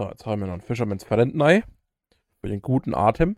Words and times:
So, 0.00 0.08
jetzt 0.08 0.24
haben 0.24 0.40
wir 0.40 0.46
noch 0.46 0.54
ein 0.54 0.62
Fisherman's 0.62 1.04
Friend 1.04 1.34
Für 1.34 2.48
den 2.48 2.62
guten 2.62 2.94
Atem. 2.94 3.36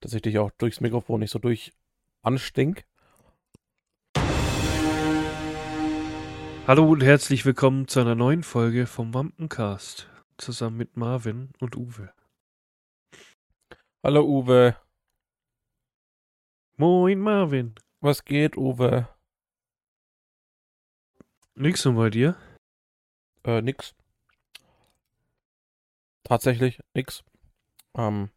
Dass 0.00 0.12
ich 0.12 0.20
dich 0.20 0.38
auch 0.38 0.50
durchs 0.50 0.82
Mikrofon 0.82 1.20
nicht 1.20 1.30
so 1.30 1.38
durch 1.38 1.72
anstink. 2.20 2.84
Hallo 6.66 6.90
und 6.90 7.02
herzlich 7.02 7.46
willkommen 7.46 7.88
zu 7.88 8.00
einer 8.00 8.14
neuen 8.14 8.42
Folge 8.42 8.86
vom 8.86 9.14
Wampencast. 9.14 10.10
Zusammen 10.36 10.76
mit 10.76 10.94
Marvin 10.94 11.54
und 11.58 11.74
Uwe. 11.74 12.12
Hallo 14.02 14.26
Uwe. 14.26 14.76
Moin 16.76 17.18
Marvin. 17.18 17.76
Was 18.00 18.26
geht, 18.26 18.58
Uwe? 18.58 19.08
Nix 21.54 21.86
und 21.86 21.96
bei 21.96 22.10
dir? 22.10 22.36
Äh, 23.42 23.62
nix. 23.62 23.95
Tatsächlich 26.26 26.80
nix. 26.92 27.22
Ähm, 27.96 28.30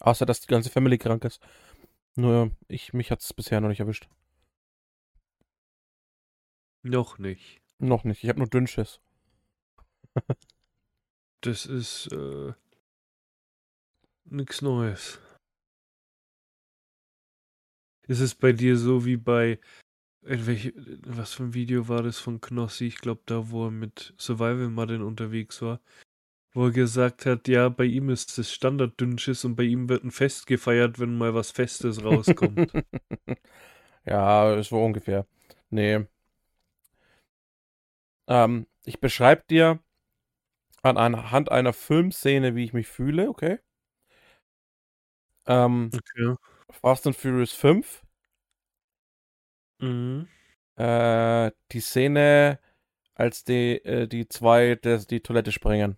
außer 0.00 0.24
dass 0.24 0.40
die 0.40 0.46
ganze 0.46 0.70
Family 0.70 0.96
krank 0.96 1.26
ist. 1.26 1.42
Nur 2.16 2.52
ich, 2.68 2.94
mich 2.94 3.10
hat's 3.10 3.34
bisher 3.34 3.60
noch 3.60 3.68
nicht 3.68 3.80
erwischt. 3.80 4.08
Noch 6.82 7.18
nicht. 7.18 7.60
Noch 7.78 8.04
nicht. 8.04 8.24
Ich 8.24 8.30
habe 8.30 8.38
nur 8.38 8.48
Dünnschiss. 8.48 9.00
das 11.42 11.66
ist 11.66 12.10
äh, 12.12 12.54
nix 14.24 14.62
Neues. 14.62 15.20
Ist 18.06 18.20
es 18.20 18.34
bei 18.34 18.52
dir 18.52 18.78
so 18.78 19.04
wie 19.04 19.18
bei 19.18 19.60
in 20.22 20.46
welch, 20.46 20.72
was 21.06 21.34
für 21.34 21.42
ein 21.44 21.54
Video 21.54 21.88
war 21.88 22.02
das 22.02 22.18
von 22.18 22.40
Knossi? 22.40 22.86
Ich 22.86 22.96
glaube, 22.98 23.20
da, 23.26 23.50
wo 23.50 23.66
er 23.66 23.70
mit 23.70 24.14
Survival 24.18 24.70
Madden 24.70 25.02
unterwegs 25.02 25.60
war. 25.60 25.78
Wo 26.54 26.66
er 26.66 26.72
gesagt 26.72 27.26
hat, 27.26 27.46
ja, 27.48 27.68
bei 27.68 27.84
ihm 27.84 28.10
ist 28.10 28.36
das 28.38 28.50
Standard-Dünnschiss 28.52 29.44
und 29.44 29.56
bei 29.56 29.62
ihm 29.64 29.88
wird 29.88 30.04
ein 30.04 30.10
Fest 30.10 30.46
gefeiert, 30.46 30.98
wenn 30.98 31.16
mal 31.16 31.34
was 31.34 31.50
Festes 31.50 32.02
rauskommt. 32.04 32.72
ja, 34.04 34.54
ist 34.54 34.72
wohl 34.72 34.84
ungefähr. 34.84 35.26
Nee. 35.70 36.06
Ähm, 38.28 38.66
ich 38.84 39.00
beschreibe 39.00 39.42
dir 39.50 39.80
anhand 40.82 41.52
einer 41.52 41.72
Filmszene, 41.72 42.56
wie 42.56 42.64
ich 42.64 42.72
mich 42.72 42.88
fühle, 42.88 43.28
okay? 43.28 43.58
Ähm, 45.46 45.90
okay. 45.94 46.36
Fast 46.70 47.06
and 47.06 47.16
Furious 47.16 47.52
5 47.52 48.02
Mhm. 49.80 50.28
Äh, 50.76 51.50
die 51.72 51.80
Szene, 51.80 52.58
als 53.14 53.44
die, 53.44 53.76
äh, 53.84 54.08
die 54.08 54.28
zwei 54.28 54.76
des, 54.76 55.06
die 55.06 55.20
Toilette 55.20 55.52
springen. 55.52 55.96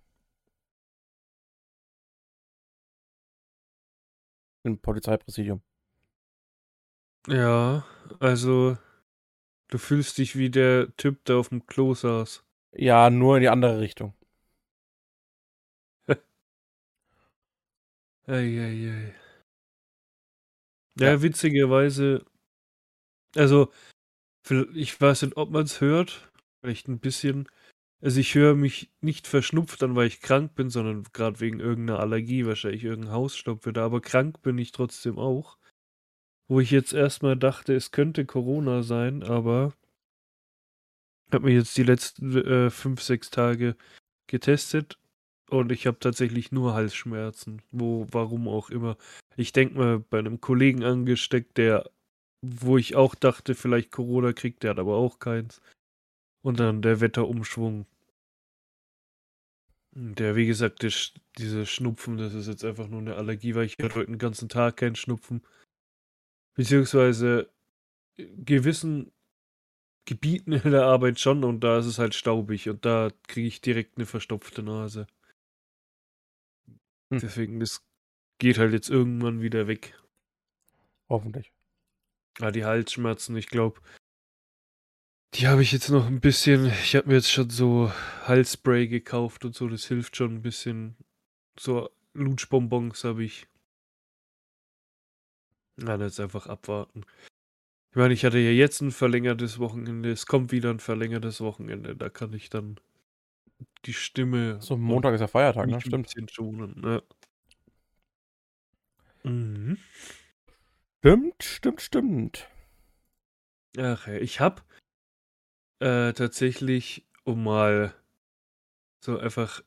Im 4.63 4.79
Polizeipräsidium. 4.79 5.63
Ja, 7.29 7.85
also 8.19 8.77
du 9.69 9.79
fühlst 9.79 10.19
dich 10.19 10.37
wie 10.37 10.51
der 10.51 10.95
Typ, 10.97 11.25
der 11.25 11.37
auf 11.37 11.49
dem 11.51 11.67
Klo 11.67 11.95
saß. 11.95 12.45
Ja, 12.73 13.11
nur 13.11 13.37
in 13.37 13.43
die 13.43 13.49
andere 13.49 13.81
Richtung. 13.81 14.15
Eieiei. 18.27 19.15
Ja, 20.99 21.13
ja, 21.13 21.23
witzigerweise 21.23 22.25
also, 23.37 23.71
ich 24.75 25.01
weiß 25.01 25.23
nicht, 25.23 25.37
ob 25.37 25.51
man 25.51 25.65
es 25.65 25.81
hört. 25.81 26.31
Vielleicht 26.61 26.89
ein 26.89 26.99
bisschen. 26.99 27.49
Also 28.03 28.21
ich 28.21 28.35
höre 28.35 28.55
mich 28.55 28.91
nicht 29.01 29.27
verschnupft 29.27 29.83
an, 29.83 29.95
weil 29.95 30.07
ich 30.07 30.21
krank 30.21 30.55
bin, 30.55 30.71
sondern 30.71 31.05
gerade 31.13 31.41
wegen 31.41 31.61
irgendeiner 31.61 32.01
Allergie, 32.01 32.47
wahrscheinlich 32.47 32.85
irgendein 32.85 33.13
Hausstaub 33.13 33.67
wieder. 33.67 33.83
Aber 33.83 34.01
krank 34.01 34.43
bin 34.43 34.57
ich 34.59 34.73
trotzdem 34.73 35.19
auch. 35.19 35.59
Wo 36.49 36.61
ich 36.61 36.71
jetzt 36.71 36.93
erstmal 36.93 37.37
dachte, 37.37 37.75
es 37.75 37.93
könnte 37.93 38.25
Corona 38.27 38.83
sein, 38.83 39.23
aber 39.23 39.75
habe 41.33 41.47
mich 41.47 41.55
jetzt 41.55 41.77
die 41.77 41.85
letzten 41.85 42.37
äh, 42.37 42.71
fünf, 42.71 43.03
sechs 43.03 43.31
Tage 43.31 43.77
getestet 44.27 44.99
und 45.49 45.71
ich 45.71 45.87
habe 45.87 45.99
tatsächlich 46.01 46.53
nur 46.53 46.75
Halsschmerzen. 46.75 47.63
Wo, 47.71 48.07
warum 48.11 48.49
auch 48.49 48.71
immer. 48.71 48.97
Ich 49.37 49.53
denke 49.53 49.79
mal, 49.79 49.99
bei 50.01 50.19
einem 50.19 50.41
Kollegen 50.41 50.85
angesteckt, 50.85 51.57
der 51.59 51.91
wo 52.43 52.79
ich 52.79 52.97
auch 52.97 53.15
dachte, 53.15 53.55
vielleicht 53.55 53.91
Corona 53.93 54.33
kriegt, 54.33 54.63
der 54.63 54.71
hat 54.71 54.79
aber 54.79 54.97
auch 54.97 55.19
keins. 55.19 55.61
Und 56.43 56.61
dann 56.61 56.83
der 56.83 57.01
Wetterumschwung. 57.01 57.87
Der, 59.93 60.37
wie 60.37 60.47
gesagt, 60.47 60.83
der, 60.83 60.93
diese 61.37 61.67
Schnupfen, 61.67 62.17
das 62.17 62.33
ist 62.33 62.47
jetzt 62.47 62.65
einfach 62.65 62.87
nur 62.89 63.01
eine 63.01 63.17
Allergie, 63.17 63.55
weil 63.55 63.67
ich 63.67 63.77
hatte 63.79 63.97
heute 63.97 64.07
den 64.07 64.19
ganzen 64.19 64.49
Tag 64.49 64.77
keinen 64.77 64.95
Schnupfen. 64.95 65.43
Beziehungsweise 66.55 67.51
äh, 68.17 68.27
gewissen 68.37 69.13
Gebieten 70.07 70.53
in 70.53 70.71
der 70.71 70.85
Arbeit 70.85 71.21
schon 71.21 71.45
und 71.45 71.61
da 71.61 71.79
ist 71.79 71.87
es 71.87 71.99
halt 71.99 72.15
staubig 72.15 72.69
und 72.69 72.85
da 72.85 73.11
kriege 73.29 73.49
ich 73.49 73.61
direkt 73.61 73.97
eine 73.97 74.07
verstopfte 74.07 74.63
Nase. 74.63 75.07
Hm. 77.13 77.21
Deswegen, 77.21 77.61
das 77.61 77.85
geht 78.39 78.59
halt 78.59 78.73
jetzt 78.73 78.89
irgendwann 78.89 79.43
wieder 79.43 79.67
weg. 79.67 80.01
Hoffentlich. 81.09 81.53
Ah, 82.41 82.51
die 82.51 82.65
Halsschmerzen, 82.65 83.37
ich 83.37 83.49
glaube, 83.49 83.81
die 85.35 85.49
habe 85.49 85.63
ich 85.63 85.73
jetzt 85.73 85.91
noch 85.91 86.07
ein 86.07 86.21
bisschen. 86.21 86.67
Ich 86.67 86.97
habe 86.97 87.09
mir 87.09 87.15
jetzt 87.15 87.31
schon 87.31 87.51
so 87.51 87.93
Halsspray 88.25 88.89
gekauft 88.89 89.45
und 89.45 89.55
so, 89.55 89.69
das 89.69 89.87
hilft 89.87 90.17
schon 90.17 90.37
ein 90.37 90.43
bisschen. 90.43 90.97
So 91.59 91.91
Lutschbonbons 92.15 93.05
habe 93.05 93.25
ich. 93.25 93.47
Na, 95.77 95.97
jetzt 95.97 96.21
einfach 96.21 96.47
abwarten. 96.47 97.05
Ich 97.91 97.97
meine, 97.97 98.15
ich 98.15 98.25
hatte 98.25 98.39
ja 98.39 98.51
jetzt 98.51 98.81
ein 98.83 98.93
verlängertes 98.93 99.59
Wochenende. 99.59 100.11
Es 100.11 100.27
kommt 100.27 100.53
wieder 100.53 100.71
ein 100.71 100.81
verlängertes 100.81 101.41
Wochenende. 101.41 101.97
Da 101.97 102.09
kann 102.09 102.33
ich 102.33 102.51
dann 102.51 102.79
die 103.85 103.93
Stimme. 103.93 104.61
So, 104.61 104.77
Montag 104.77 105.15
ist 105.15 105.21
ja 105.21 105.29
Feiertag, 105.29 105.69
ne? 105.69 105.81
Stimmt. 105.81 105.95
Ein 105.95 106.03
bisschen 106.03 106.29
schonen, 106.29 106.81
ne? 106.81 107.03
Mhm. 109.25 109.79
Stimmt, 110.99 111.43
stimmt, 111.43 111.81
stimmt. 111.81 112.49
Ach 113.79 114.07
ich 114.09 114.41
hab 114.41 114.65
äh, 115.81 116.13
tatsächlich, 116.13 117.05
um 117.25 117.45
mal 117.45 117.95
so 119.05 119.19
einfach 119.19 119.63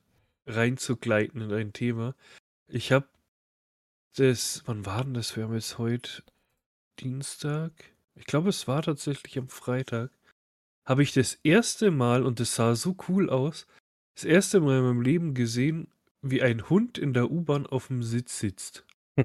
reinzugleiten 0.46 1.40
in 1.40 1.52
ein 1.52 1.72
Thema, 1.72 2.14
ich 2.66 2.92
hab 2.92 3.08
das, 4.16 4.62
wann 4.66 4.86
war 4.86 5.04
denn 5.04 5.14
das? 5.14 5.36
Wir 5.36 5.44
haben 5.44 5.54
jetzt 5.54 5.78
heute 5.78 6.22
Dienstag. 7.00 7.72
Ich 8.14 8.26
glaube, 8.26 8.48
es 8.48 8.68
war 8.68 8.82
tatsächlich 8.82 9.36
am 9.38 9.48
Freitag. 9.48 10.10
Habe 10.86 11.02
ich 11.02 11.12
das 11.12 11.34
erste 11.42 11.90
Mal, 11.90 12.22
und 12.22 12.38
es 12.40 12.54
sah 12.54 12.76
so 12.76 12.96
cool 13.08 13.28
aus, 13.28 13.66
das 14.14 14.24
erste 14.24 14.60
Mal 14.60 14.78
in 14.78 14.84
meinem 14.84 15.02
Leben 15.02 15.34
gesehen, 15.34 15.88
wie 16.22 16.42
ein 16.42 16.68
Hund 16.70 16.96
in 16.98 17.12
der 17.12 17.30
U-Bahn 17.30 17.66
auf 17.66 17.88
dem 17.88 18.02
Sitz 18.02 18.38
sitzt. 18.38 18.86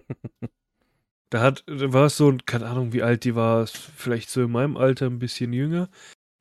Da 1.31 1.41
hat, 1.41 1.63
da 1.67 1.93
war 1.93 2.07
es 2.07 2.17
so, 2.17 2.35
keine 2.47 2.65
Ahnung, 2.65 2.91
wie 2.91 3.03
alt 3.03 3.23
die 3.23 3.35
war, 3.35 3.67
vielleicht 3.67 4.31
so 4.31 4.41
in 4.41 4.51
meinem 4.51 4.77
Alter 4.77 5.05
ein 5.05 5.19
bisschen 5.19 5.53
jünger. 5.53 5.87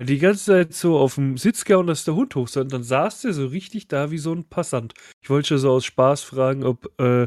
Die 0.01 0.19
ganze 0.19 0.45
Zeit 0.45 0.75
so 0.75 0.97
auf 0.97 1.17
dem 1.17 1.37
Sitz 1.37 1.65
gehauen, 1.65 1.89
dass 1.89 2.05
der 2.05 2.15
Hund 2.15 2.35
hoch 2.37 2.47
soll. 2.47 2.65
Und 2.65 2.73
dann 2.73 2.85
saß 2.85 3.23
der 3.23 3.33
so 3.33 3.47
richtig 3.47 3.89
da 3.89 4.13
wie 4.13 4.19
so 4.19 4.33
ein 4.33 4.49
Passant. 4.49 4.95
Ich 5.23 5.29
wollte 5.29 5.49
schon 5.49 5.59
so 5.59 5.73
aus 5.73 5.85
Spaß 5.85 6.23
fragen, 6.23 6.63
ob 6.63 6.87
äh, 7.01 7.27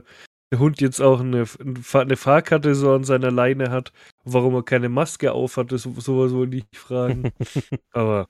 der 0.51 0.59
Hund 0.59 0.79
jetzt 0.79 1.01
auch 1.01 1.19
eine, 1.19 1.45
eine 1.93 2.17
Fahrkarte 2.17 2.75
so 2.75 2.93
an 2.93 3.03
seiner 3.03 3.31
Leine 3.31 3.71
hat, 3.71 3.91
warum 4.23 4.53
er 4.55 4.63
keine 4.63 4.89
Maske 4.89 5.33
auf 5.33 5.57
hat, 5.57 5.71
das 5.71 5.83
sowas 5.83 6.33
wollte 6.33 6.57
ich 6.57 6.77
fragen. 6.77 7.31
Aber 7.91 8.27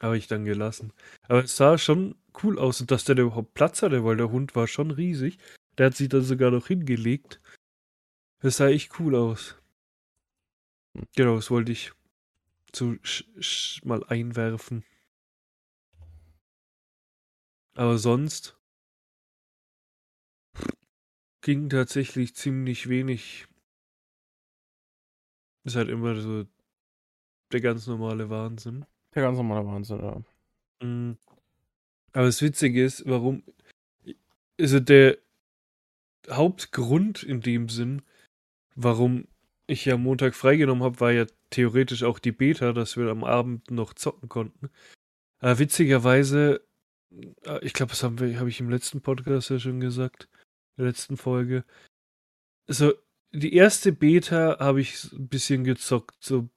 habe 0.00 0.16
ich 0.16 0.26
dann 0.26 0.44
gelassen. 0.44 0.92
Aber 1.28 1.44
es 1.44 1.56
sah 1.56 1.76
schon 1.76 2.16
cool 2.42 2.58
aus 2.58 2.80
und 2.80 2.90
dass 2.90 3.04
der 3.04 3.18
überhaupt 3.18 3.54
Platz 3.54 3.82
hatte, 3.82 4.04
weil 4.04 4.16
der 4.16 4.30
Hund 4.30 4.56
war 4.56 4.66
schon 4.66 4.90
riesig. 4.90 5.38
Der 5.76 5.86
hat 5.86 5.96
sich 5.96 6.08
dann 6.08 6.22
sogar 6.22 6.50
noch 6.50 6.66
hingelegt. 6.68 7.40
Das 8.40 8.56
sah 8.56 8.68
echt 8.68 8.98
cool 8.98 9.14
aus. 9.14 9.56
Genau, 11.14 11.36
das 11.36 11.50
wollte 11.50 11.72
ich 11.72 11.92
so 12.76 12.96
mal 13.84 14.04
einwerfen. 14.04 14.84
Aber 17.74 17.98
sonst 17.98 18.56
ging 21.40 21.68
tatsächlich 21.68 22.34
ziemlich 22.34 22.88
wenig. 22.88 23.46
Ist 25.64 25.76
halt 25.76 25.88
immer 25.88 26.20
so 26.20 26.46
der 27.52 27.60
ganz 27.60 27.86
normale 27.86 28.30
Wahnsinn. 28.30 28.86
Der 29.14 29.22
ganz 29.22 29.36
normale 29.36 29.66
Wahnsinn, 29.66 30.00
ja. 30.00 30.22
Mhm. 30.82 31.18
Aber 32.12 32.26
das 32.26 32.42
Witzige 32.42 32.84
ist, 32.84 33.06
warum. 33.06 33.42
Also 34.58 34.80
der 34.80 35.18
Hauptgrund 36.28 37.22
in 37.22 37.40
dem 37.40 37.68
Sinn, 37.68 38.02
warum 38.74 39.26
ich 39.66 39.84
ja 39.84 39.96
Montag 39.96 40.34
freigenommen 40.34 40.82
habe, 40.84 41.00
war 41.00 41.12
ja 41.12 41.26
theoretisch 41.50 42.02
auch 42.04 42.18
die 42.18 42.32
Beta, 42.32 42.72
dass 42.72 42.96
wir 42.96 43.08
am 43.08 43.24
Abend 43.24 43.70
noch 43.70 43.94
zocken 43.94 44.28
konnten. 44.28 44.70
Aber 45.40 45.58
witzigerweise 45.58 46.62
äh, 47.10 47.64
ich 47.64 47.72
glaube, 47.72 47.90
das 47.90 48.02
habe 48.02 48.48
ich 48.48 48.60
im 48.60 48.70
letzten 48.70 49.00
Podcast 49.00 49.50
ja 49.50 49.58
schon 49.58 49.80
gesagt, 49.80 50.28
in 50.76 50.84
der 50.84 50.86
letzten 50.86 51.16
Folge. 51.16 51.64
Also, 52.68 52.94
die 53.32 53.54
erste 53.54 53.92
Beta 53.92 54.58
habe 54.58 54.80
ich 54.80 55.12
ein 55.12 55.28
bisschen 55.28 55.64
gezockt. 55.64 56.22
So, 56.22 56.48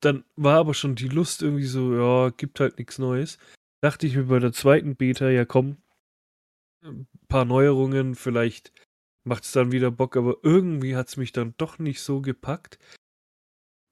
dann 0.00 0.24
war 0.36 0.58
aber 0.58 0.74
schon 0.74 0.94
die 0.94 1.08
Lust 1.08 1.42
irgendwie 1.42 1.64
so, 1.64 1.94
ja, 1.94 2.30
gibt 2.30 2.60
halt 2.60 2.78
nichts 2.78 2.98
Neues. 2.98 3.38
Dachte 3.82 4.06
ich 4.06 4.16
mir 4.16 4.24
bei 4.24 4.38
der 4.38 4.52
zweiten 4.52 4.96
Beta, 4.96 5.28
ja 5.28 5.44
komm, 5.44 5.78
ein 6.82 7.06
paar 7.28 7.44
Neuerungen, 7.44 8.14
vielleicht 8.14 8.72
macht 9.24 9.44
es 9.44 9.52
dann 9.52 9.72
wieder 9.72 9.90
Bock, 9.90 10.16
aber 10.16 10.36
irgendwie 10.42 10.96
hat 10.96 11.08
es 11.08 11.16
mich 11.16 11.32
dann 11.32 11.54
doch 11.56 11.78
nicht 11.78 12.00
so 12.02 12.20
gepackt. 12.20 12.78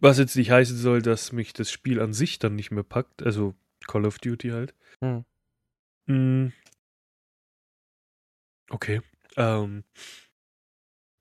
Was 0.03 0.19
jetzt 0.19 0.35
nicht 0.35 0.51
heißen 0.51 0.77
soll, 0.77 1.01
dass 1.01 1.31
mich 1.31 1.53
das 1.53 1.71
Spiel 1.71 2.01
an 2.01 2.13
sich 2.13 2.41
dann 2.41 2.57
nicht 2.57 2.73
mehr 2.73 2.83
packt, 2.83 3.23
also 3.23 3.55
Call 3.87 4.05
of 4.05 4.19
Duty 4.19 4.49
halt. 4.49 4.75
Hm. 5.01 5.25
Mm. 6.07 6.53
Okay. 8.69 9.01
Ähm. 9.37 9.85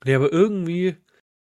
Nee, 0.03 0.15
aber 0.15 0.33
irgendwie 0.33 0.97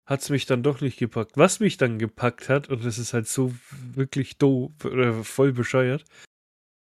hat 0.06 0.20
es 0.20 0.30
mich 0.30 0.46
dann 0.46 0.62
doch 0.62 0.80
nicht 0.80 0.98
gepackt. 0.98 1.36
Was 1.36 1.58
mich 1.58 1.76
dann 1.76 1.98
gepackt 1.98 2.48
hat, 2.48 2.68
und 2.68 2.84
das 2.84 2.96
ist 2.96 3.12
halt 3.12 3.26
so 3.26 3.52
wirklich 3.72 4.38
doof 4.38 4.70
oder 4.84 5.24
voll 5.24 5.52
bescheuert, 5.52 6.04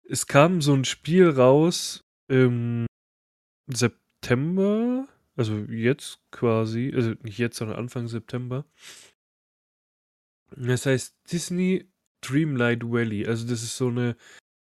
es 0.06 0.26
kam 0.26 0.60
so 0.60 0.74
ein 0.74 0.84
Spiel 0.84 1.30
raus 1.30 2.04
im 2.28 2.84
September, 3.72 5.08
also 5.36 5.56
jetzt 5.70 6.18
quasi, 6.30 6.92
also 6.94 7.14
nicht 7.22 7.38
jetzt, 7.38 7.56
sondern 7.56 7.78
Anfang 7.78 8.08
September. 8.08 8.66
Das 10.56 10.86
heißt 10.86 11.14
Disney 11.30 11.88
Dreamlight 12.20 12.84
Valley. 12.84 13.26
Also 13.26 13.46
das 13.46 13.62
ist 13.62 13.76
so 13.76 13.88
eine 13.88 14.16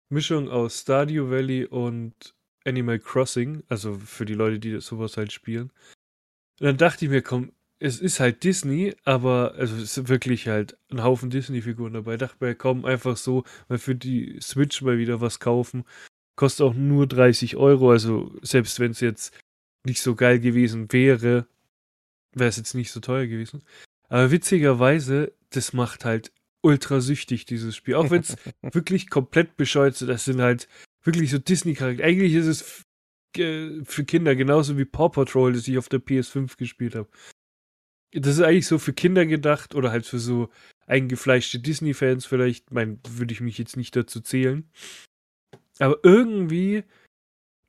Mischung 0.10 0.50
aus 0.50 0.82
Stardew 0.82 1.30
Valley 1.30 1.66
und 1.66 2.36
Animal 2.66 3.00
Crossing. 3.00 3.64
Also 3.68 3.96
für 3.96 4.26
die 4.26 4.34
Leute, 4.34 4.60
die 4.60 4.80
sowas 4.82 5.18
halt 5.18 5.32
spielen. 5.32 5.72
Und 6.60 6.66
dann 6.66 6.78
dachte 6.78 7.06
ich 7.06 7.12
mir, 7.12 7.22
komm, 7.22 7.52
es 7.80 8.00
ist 8.00 8.20
halt 8.20 8.44
Disney, 8.44 8.96
aber 9.04 9.54
also 9.56 9.76
es 9.76 9.98
ist 9.98 10.10
wirklich 10.10 10.48
halt 10.48 10.78
ein 10.90 11.04
Haufen 11.04 11.30
Disney-Figuren 11.30 11.94
dabei. 11.94 12.14
Ich 12.14 12.20
dachte 12.20 12.44
mir, 12.44 12.56
komm, 12.56 12.86
einfach 12.86 13.18
so, 13.18 13.44
mal 13.70 13.78
für 13.78 13.96
die 13.96 14.40
Switch 14.42 14.82
mal 14.82 14.98
wieder 14.98 15.22
was 15.22 15.40
kaufen. 15.40 15.86
Kostet 16.36 16.66
auch 16.66 16.74
nur 16.74 17.08
30 17.08 17.56
Euro, 17.56 17.92
also 17.92 18.36
selbst 18.42 18.80
wenn 18.80 18.92
es 18.92 19.00
jetzt 19.00 19.34
nicht 19.86 20.02
so 20.02 20.16
geil 20.16 20.40
gewesen 20.40 20.92
wäre, 20.92 21.48
wäre 22.34 22.50
es 22.50 22.58
jetzt 22.58 22.74
nicht 22.74 22.92
so 22.92 23.00
teuer 23.00 23.28
gewesen. 23.28 23.64
Aber 24.10 24.32
witzigerweise, 24.32 25.34
das 25.50 25.74
macht 25.74 26.06
halt 26.06 26.32
ultra 26.62 27.02
süchtig, 27.02 27.46
dieses 27.46 27.76
Spiel. 27.76 27.96
Auch 27.96 28.10
wenn 28.10 28.22
es 28.22 28.36
wirklich 28.62 29.10
komplett 29.10 29.58
bescheuert 29.58 30.02
ist. 30.02 30.08
Das 30.08 30.26
sind 30.26 30.42
halt 30.42 30.68
wirklich 31.04 31.32
so 31.32 31.38
Disney-Charaktere. 31.38 32.08
Eigentlich 32.08 32.34
ist 32.34 32.48
es 32.48 32.84
für 33.36 34.06
Kinder 34.06 34.36
genauso 34.36 34.78
wie 34.78 34.86
Paw 34.86 35.10
Patrol, 35.10 35.54
das 35.54 35.68
ich 35.68 35.78
auf 35.78 35.90
der 35.90 36.00
PS5 36.00 36.58
gespielt 36.58 36.96
habe. 36.96 37.10
Das 38.12 38.36
ist 38.36 38.42
eigentlich 38.42 38.68
so 38.68 38.80
für 38.80 38.94
Kinder 38.94 39.26
gedacht 39.26 39.76
oder 39.76 39.92
halt 39.92 40.06
für 40.06 40.20
so 40.20 40.50
eingefleischte 40.88 41.60
Disney-Fans 41.60 42.26
vielleicht. 42.26 42.72
Mein, 42.72 43.00
würde 43.08 43.34
ich 43.34 43.42
mich 43.42 43.58
jetzt 43.58 43.78
nicht 43.78 43.96
dazu 43.96 44.22
zählen. 44.22 44.70
Aber 45.80 46.00
irgendwie 46.04 46.84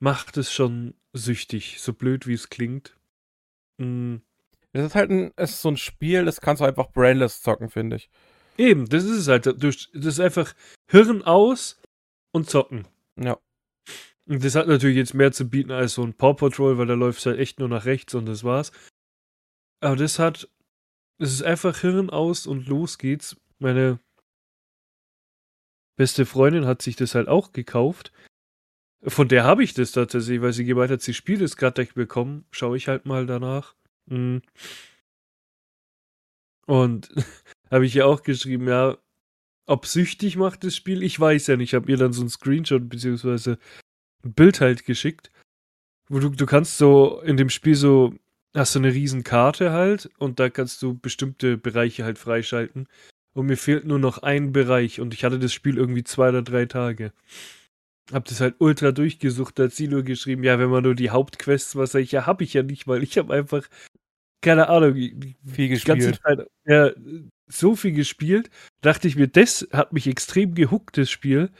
macht 0.00 0.36
es 0.36 0.52
schon 0.52 0.94
süchtig, 1.12 1.80
so 1.80 1.92
blöd 1.92 2.26
wie 2.26 2.34
es 2.34 2.48
klingt. 2.48 2.96
Mhm. 3.78 4.22
Das 4.72 4.86
ist 4.86 4.94
halt 4.94 5.10
ein, 5.10 5.32
ist 5.36 5.62
so 5.62 5.70
ein 5.70 5.76
Spiel, 5.76 6.24
das 6.24 6.40
kannst 6.40 6.60
du 6.60 6.66
einfach 6.66 6.90
brainless 6.90 7.42
zocken, 7.42 7.70
finde 7.70 7.96
ich. 7.96 8.10
Eben, 8.58 8.88
das 8.88 9.04
ist 9.04 9.18
es 9.18 9.28
halt. 9.28 9.46
Das 9.46 9.88
ist 9.92 10.20
einfach 10.20 10.54
Hirn 10.90 11.22
aus 11.22 11.80
und 12.32 12.50
zocken. 12.50 12.86
Ja. 13.16 13.38
Und 14.26 14.44
das 14.44 14.54
hat 14.56 14.66
natürlich 14.66 14.96
jetzt 14.96 15.14
mehr 15.14 15.32
zu 15.32 15.48
bieten 15.48 15.70
als 15.70 15.94
so 15.94 16.02
ein 16.02 16.12
Paw 16.12 16.34
Patrol, 16.34 16.76
weil 16.76 16.86
da 16.86 16.94
läuft 16.94 17.20
es 17.20 17.26
halt 17.26 17.38
echt 17.38 17.60
nur 17.60 17.68
nach 17.68 17.86
rechts 17.86 18.14
und 18.14 18.26
das 18.26 18.44
war's. 18.44 18.72
Aber 19.80 19.96
das 19.96 20.18
hat, 20.18 20.48
es 21.18 21.32
ist 21.32 21.42
einfach 21.42 21.78
Hirn 21.78 22.10
aus 22.10 22.46
und 22.46 22.66
los 22.66 22.98
geht's. 22.98 23.36
Meine 23.58 24.00
beste 25.96 26.26
Freundin 26.26 26.66
hat 26.66 26.82
sich 26.82 26.96
das 26.96 27.14
halt 27.14 27.28
auch 27.28 27.52
gekauft. 27.52 28.12
Von 29.02 29.28
der 29.28 29.44
habe 29.44 29.62
ich 29.62 29.72
das 29.74 29.92
tatsächlich, 29.92 30.42
weil 30.42 30.52
sie 30.52 30.64
gemeint 30.64 30.90
hat, 30.90 31.00
sie 31.00 31.14
spielt 31.14 31.40
es 31.40 31.56
gerade 31.56 31.86
bekommen. 31.94 32.44
Schaue 32.50 32.76
ich 32.76 32.88
halt 32.88 33.06
mal 33.06 33.24
danach. 33.24 33.76
Mhm. 34.08 34.42
Und 36.66 37.08
habe 37.70 37.86
ich 37.86 37.94
ja 37.94 38.04
auch 38.04 38.22
geschrieben, 38.22 38.68
ja, 38.68 38.98
ob 39.66 39.86
süchtig 39.86 40.36
macht 40.36 40.64
das 40.64 40.74
Spiel, 40.74 41.02
ich 41.02 41.18
weiß 41.18 41.46
ja 41.48 41.56
nicht. 41.56 41.70
Ich 41.70 41.74
habe 41.74 41.90
ihr 41.90 41.98
dann 41.98 42.12
so 42.12 42.22
ein 42.22 42.30
Screenshot 42.30 42.88
beziehungsweise 42.88 43.58
ein 44.24 44.32
Bild 44.32 44.60
halt 44.60 44.84
geschickt, 44.84 45.30
wo 46.08 46.18
du, 46.18 46.30
du 46.30 46.46
kannst 46.46 46.78
so 46.78 47.20
in 47.20 47.36
dem 47.36 47.50
Spiel 47.50 47.74
so, 47.74 48.14
hast 48.54 48.74
du 48.74 48.78
eine 48.80 48.92
riesen 48.92 49.24
Karte 49.24 49.72
halt 49.72 50.10
und 50.18 50.40
da 50.40 50.48
kannst 50.50 50.82
du 50.82 50.98
bestimmte 50.98 51.58
Bereiche 51.58 52.04
halt 52.04 52.18
freischalten. 52.18 52.88
Und 53.34 53.46
mir 53.46 53.56
fehlt 53.56 53.84
nur 53.84 53.98
noch 53.98 54.18
ein 54.18 54.52
Bereich 54.52 55.00
und 55.00 55.14
ich 55.14 55.24
hatte 55.24 55.38
das 55.38 55.52
Spiel 55.52 55.76
irgendwie 55.76 56.04
zwei 56.04 56.30
oder 56.30 56.42
drei 56.42 56.66
Tage. 56.66 57.12
Hab 58.10 58.24
das 58.24 58.40
halt 58.40 58.56
ultra 58.58 58.90
durchgesucht, 58.90 59.58
da 59.58 59.64
hat 59.64 59.72
sie 59.72 59.86
nur 59.86 60.02
geschrieben, 60.02 60.42
ja, 60.42 60.58
wenn 60.58 60.70
man 60.70 60.82
nur 60.82 60.94
die 60.94 61.10
Hauptquests, 61.10 61.76
was 61.76 61.94
ich, 61.94 62.10
ja, 62.10 62.26
hab 62.26 62.40
ich 62.40 62.54
ja 62.54 62.62
nicht, 62.62 62.88
weil 62.88 63.02
ich 63.02 63.18
habe 63.18 63.34
einfach, 63.34 63.68
keine 64.40 64.68
Ahnung, 64.68 64.94
viel 64.94 65.68
gespielt. 65.68 66.20
Zeit, 66.22 66.46
ja, 66.64 66.90
so 67.46 67.76
viel 67.76 67.92
gespielt, 67.92 68.50
dachte 68.80 69.08
ich 69.08 69.16
mir, 69.16 69.26
das 69.26 69.66
hat 69.72 69.92
mich 69.92 70.06
extrem 70.06 70.54
gehuckt, 70.54 70.98
das 70.98 71.10
Spiel. 71.10 71.50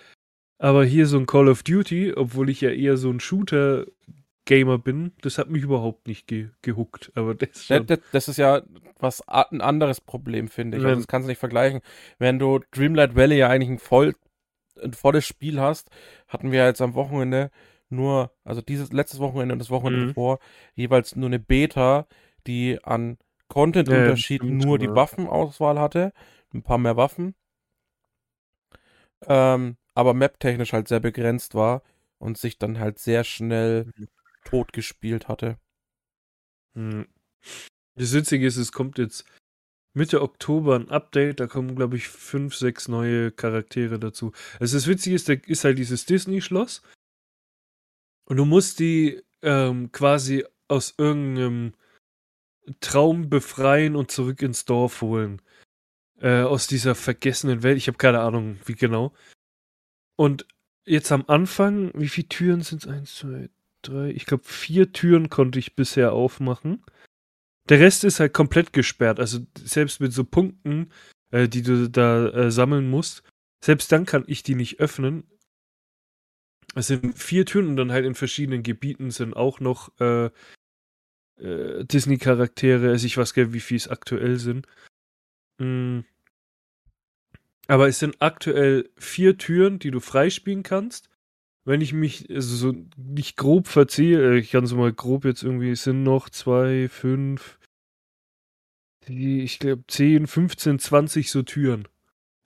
Aber 0.58 0.84
hier 0.84 1.06
so 1.06 1.18
ein 1.18 1.26
Call 1.26 1.48
of 1.48 1.62
Duty, 1.62 2.14
obwohl 2.14 2.50
ich 2.50 2.60
ja 2.60 2.70
eher 2.70 2.96
so 2.96 3.10
ein 3.10 3.20
Shooter-Gamer 3.20 4.78
bin, 4.78 5.12
das 5.22 5.38
hat 5.38 5.50
mich 5.50 5.62
überhaupt 5.62 6.08
nicht 6.08 6.26
ge 6.26 6.48
gehuckt. 6.62 7.12
Aber 7.14 7.34
das, 7.34 7.64
schon. 7.64 7.86
Das, 7.86 8.00
das, 8.12 8.28
ist 8.28 8.38
ja 8.38 8.62
was 8.98 9.26
ein 9.28 9.60
anderes 9.60 10.00
Problem, 10.00 10.48
finde 10.48 10.78
ich. 10.78 10.84
Also 10.84 10.96
das 10.96 11.06
kannst 11.06 11.26
du 11.26 11.30
nicht 11.30 11.38
vergleichen. 11.38 11.80
Wenn 12.18 12.38
du 12.38 12.60
Dreamlight 12.72 13.14
Valley 13.14 13.38
ja 13.38 13.48
eigentlich 13.48 13.70
ein, 13.70 13.78
voll, 13.78 14.14
ein 14.82 14.94
volles 14.94 15.26
Spiel 15.26 15.60
hast, 15.60 15.90
hatten 16.26 16.50
wir 16.50 16.64
jetzt 16.64 16.80
am 16.80 16.94
Wochenende 16.94 17.50
nur, 17.88 18.32
also 18.44 18.60
dieses 18.60 18.92
letztes 18.92 19.20
Wochenende 19.20 19.52
und 19.52 19.60
das 19.60 19.70
Wochenende 19.70 20.06
mhm. 20.06 20.08
davor, 20.08 20.40
jeweils 20.74 21.14
nur 21.14 21.28
eine 21.28 21.38
Beta, 21.38 22.06
die 22.46 22.82
an 22.82 23.18
Content-Unterschied 23.48 24.42
ja, 24.42 24.50
nur 24.50 24.78
die 24.78 24.94
Waffenauswahl 24.94 25.78
hatte. 25.78 26.12
Ein 26.52 26.62
paar 26.62 26.78
mehr 26.78 26.96
Waffen. 26.96 27.34
Ähm, 29.26 29.76
aber 29.94 30.14
map-technisch 30.14 30.72
halt 30.72 30.88
sehr 30.88 31.00
begrenzt 31.00 31.54
war 31.54 31.82
und 32.18 32.38
sich 32.38 32.58
dann 32.58 32.78
halt 32.78 32.98
sehr 32.98 33.24
schnell 33.24 33.86
mhm. 33.96 34.08
tot 34.44 34.72
gespielt 34.72 35.28
hatte. 35.28 35.58
Mhm. 36.74 37.08
Das 37.96 38.12
Witzige 38.12 38.46
ist, 38.46 38.56
es 38.56 38.72
kommt 38.72 38.98
jetzt 38.98 39.24
Mitte 39.94 40.22
Oktober 40.22 40.76
ein 40.76 40.90
Update, 40.90 41.40
da 41.40 41.46
kommen, 41.46 41.74
glaube 41.74 41.96
ich, 41.96 42.08
fünf, 42.08 42.54
sechs 42.54 42.86
neue 42.86 43.32
Charaktere 43.32 43.98
dazu. 43.98 44.32
Also 44.60 44.76
das 44.76 44.86
Witzige 44.86 45.16
ist, 45.16 45.28
da 45.28 45.32
ist 45.32 45.64
halt 45.64 45.78
dieses 45.78 46.06
Disney-Schloss. 46.06 46.82
Und 48.26 48.36
du 48.36 48.44
musst 48.44 48.78
die 48.78 49.20
ähm, 49.42 49.90
quasi 49.90 50.44
aus 50.68 50.94
irgendeinem 50.98 51.74
Traum 52.80 53.28
befreien 53.28 53.96
und 53.96 54.10
zurück 54.10 54.42
ins 54.42 54.64
Dorf 54.64 55.02
holen. 55.02 55.42
Äh, 56.20 56.42
aus 56.42 56.66
dieser 56.66 56.94
vergessenen 56.94 57.62
Welt. 57.62 57.76
Ich 57.76 57.86
habe 57.86 57.98
keine 57.98 58.20
Ahnung, 58.20 58.58
wie 58.64 58.74
genau. 58.74 59.14
Und 60.16 60.46
jetzt 60.84 61.12
am 61.12 61.24
Anfang, 61.28 61.92
wie 61.94 62.08
viele 62.08 62.28
Türen 62.28 62.62
sind 62.62 62.82
es? 62.82 62.88
Eins, 62.88 63.14
zwei, 63.14 63.50
drei. 63.82 64.10
Ich 64.10 64.26
glaube, 64.26 64.42
vier 64.44 64.92
Türen 64.92 65.28
konnte 65.30 65.60
ich 65.60 65.76
bisher 65.76 66.12
aufmachen. 66.12 66.84
Der 67.68 67.78
Rest 67.78 68.02
ist 68.02 68.18
halt 68.18 68.32
komplett 68.32 68.72
gesperrt. 68.72 69.20
Also 69.20 69.40
selbst 69.56 70.00
mit 70.00 70.12
so 70.12 70.24
Punkten, 70.24 70.90
äh, 71.30 71.48
die 71.48 71.62
du 71.62 71.88
da 71.88 72.28
äh, 72.28 72.50
sammeln 72.50 72.90
musst, 72.90 73.22
selbst 73.62 73.92
dann 73.92 74.06
kann 74.06 74.24
ich 74.26 74.42
die 74.42 74.54
nicht 74.54 74.80
öffnen. 74.80 75.24
Es 76.74 76.88
sind 76.88 77.18
vier 77.18 77.46
Türen 77.46 77.68
und 77.68 77.76
dann 77.76 77.92
halt 77.92 78.04
in 78.04 78.14
verschiedenen 78.14 78.62
Gebieten 78.62 79.10
sind 79.10 79.34
auch 79.34 79.60
noch 79.60 79.98
äh, 80.00 80.30
äh, 81.40 81.84
Disney-Charaktere, 81.84 82.90
also 82.90 83.06
ich 83.06 83.16
weiß 83.16 83.34
gar 83.34 83.44
nicht, 83.44 83.54
wie 83.54 83.60
viele 83.60 83.78
es 83.78 83.88
aktuell 83.88 84.38
sind. 84.38 84.66
Mm. 85.58 86.00
Aber 87.66 87.88
es 87.88 87.98
sind 87.98 88.16
aktuell 88.20 88.88
vier 88.96 89.36
Türen, 89.36 89.78
die 89.78 89.90
du 89.90 90.00
freispielen 90.00 90.62
kannst. 90.62 91.10
Wenn 91.64 91.82
ich 91.82 91.92
mich 91.92 92.30
also 92.30 92.56
so 92.56 92.86
nicht 92.96 93.36
grob 93.36 93.68
verziehe, 93.68 94.20
äh, 94.20 94.38
ich 94.38 94.50
kann 94.50 94.64
es 94.64 94.72
mal 94.72 94.92
grob 94.92 95.24
jetzt 95.24 95.42
irgendwie, 95.42 95.70
es 95.70 95.84
sind 95.84 96.02
noch 96.02 96.30
zwei, 96.30 96.88
fünf, 96.88 97.58
die, 99.06 99.42
ich 99.42 99.58
glaube 99.58 99.84
10, 99.86 100.26
15, 100.26 100.78
20 100.78 101.30
so 101.30 101.42
Türen. 101.42 101.88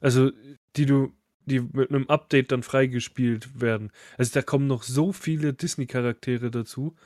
Also, 0.01 0.33
die 0.77 0.87
du, 0.87 1.13
die 1.45 1.61
mit 1.61 1.91
einem 1.91 2.09
Update 2.09 2.53
dann 2.53 2.63
freigespielt 2.63 3.61
werden. 3.61 3.91
Also 4.17 4.33
da 4.35 4.43
kommen 4.43 4.67
noch 4.67 4.83
so 4.83 5.13
viele 5.13 5.53
Disney-Charaktere 5.53 6.51
dazu. 6.51 6.97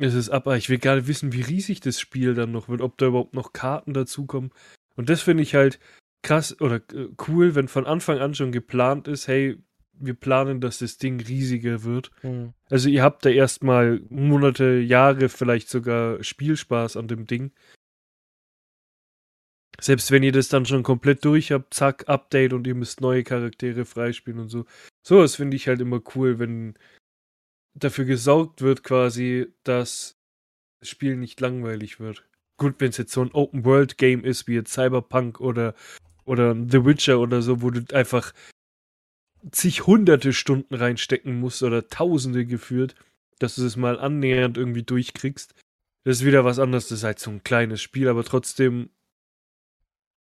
Es 0.00 0.14
ist 0.14 0.30
aber, 0.30 0.56
ich 0.56 0.68
will 0.68 0.78
gerade 0.78 1.06
wissen, 1.06 1.32
wie 1.32 1.42
riesig 1.42 1.80
das 1.80 2.00
Spiel 2.00 2.34
dann 2.34 2.52
noch 2.52 2.68
wird, 2.68 2.80
ob 2.80 2.98
da 2.98 3.06
überhaupt 3.06 3.34
noch 3.34 3.52
Karten 3.52 3.94
dazukommen. 3.94 4.52
Und 4.96 5.08
das 5.08 5.22
finde 5.22 5.42
ich 5.42 5.54
halt 5.54 5.78
krass 6.22 6.60
oder 6.60 6.76
äh, 6.92 7.08
cool, 7.26 7.54
wenn 7.54 7.68
von 7.68 7.86
Anfang 7.86 8.18
an 8.18 8.34
schon 8.34 8.52
geplant 8.52 9.08
ist, 9.08 9.28
hey, 9.28 9.58
wir 10.00 10.14
planen, 10.14 10.60
dass 10.60 10.78
das 10.78 10.98
Ding 10.98 11.20
riesiger 11.20 11.82
wird. 11.82 12.10
Mhm. 12.22 12.54
Also 12.70 12.88
ihr 12.88 13.02
habt 13.02 13.24
da 13.24 13.30
erstmal 13.30 14.00
Monate, 14.08 14.78
Jahre, 14.78 15.28
vielleicht 15.28 15.68
sogar 15.68 16.22
Spielspaß 16.22 16.96
an 16.96 17.08
dem 17.08 17.26
Ding. 17.26 17.52
Selbst 19.80 20.10
wenn 20.10 20.22
ihr 20.22 20.32
das 20.32 20.48
dann 20.48 20.66
schon 20.66 20.82
komplett 20.82 21.24
durch 21.24 21.52
habt, 21.52 21.72
zack, 21.74 22.08
Update 22.08 22.52
und 22.52 22.66
ihr 22.66 22.74
müsst 22.74 23.00
neue 23.00 23.22
Charaktere 23.22 23.84
freispielen 23.84 24.40
und 24.40 24.48
so. 24.48 24.64
So, 25.02 25.22
das 25.22 25.36
finde 25.36 25.56
ich 25.56 25.68
halt 25.68 25.80
immer 25.80 26.00
cool, 26.14 26.38
wenn 26.38 26.74
dafür 27.78 28.04
gesorgt 28.04 28.62
wird, 28.62 28.82
quasi, 28.84 29.52
dass 29.64 30.18
das 30.80 30.88
Spiel 30.88 31.16
nicht 31.16 31.40
langweilig 31.40 32.00
wird. 32.00 32.24
Gut, 32.56 32.76
wenn 32.78 32.90
es 32.90 32.96
jetzt 32.96 33.12
so 33.12 33.22
ein 33.22 33.32
Open-World-Game 33.32 34.24
ist, 34.24 34.48
wie 34.48 34.54
jetzt 34.54 34.72
Cyberpunk 34.72 35.40
oder, 35.40 35.74
oder 36.24 36.54
The 36.54 36.84
Witcher 36.84 37.20
oder 37.20 37.42
so, 37.42 37.62
wo 37.62 37.70
du 37.70 37.82
einfach 37.94 38.32
zig 39.52 39.86
hunderte 39.86 40.32
Stunden 40.32 40.74
reinstecken 40.74 41.38
musst 41.38 41.62
oder 41.62 41.88
tausende 41.88 42.46
geführt, 42.46 42.94
dass 43.38 43.54
du 43.54 43.64
es 43.64 43.76
mal 43.76 43.98
annähernd 43.98 44.58
irgendwie 44.58 44.82
durchkriegst. 44.82 45.54
Das 46.04 46.18
ist 46.18 46.24
wieder 46.26 46.44
was 46.44 46.58
anderes. 46.58 46.88
Das 46.88 46.98
ist 46.98 47.04
halt 47.04 47.18
so 47.18 47.30
ein 47.30 47.44
kleines 47.44 47.80
Spiel, 47.80 48.08
aber 48.08 48.24
trotzdem 48.24 48.90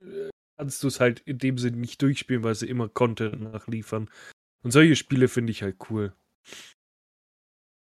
äh, 0.02 0.30
kannst 0.58 0.84
du 0.84 0.88
es 0.88 1.00
halt 1.00 1.20
in 1.22 1.38
dem 1.38 1.58
Sinne 1.58 1.78
nicht 1.78 2.02
durchspielen, 2.02 2.44
weil 2.44 2.56
sie 2.56 2.70
immer 2.70 2.88
Content 2.90 3.42
nachliefern. 3.42 4.10
Und 4.64 4.72
solche 4.72 4.96
Spiele 4.96 5.28
finde 5.28 5.52
ich 5.52 5.64
halt 5.64 5.78
cool. 5.90 6.14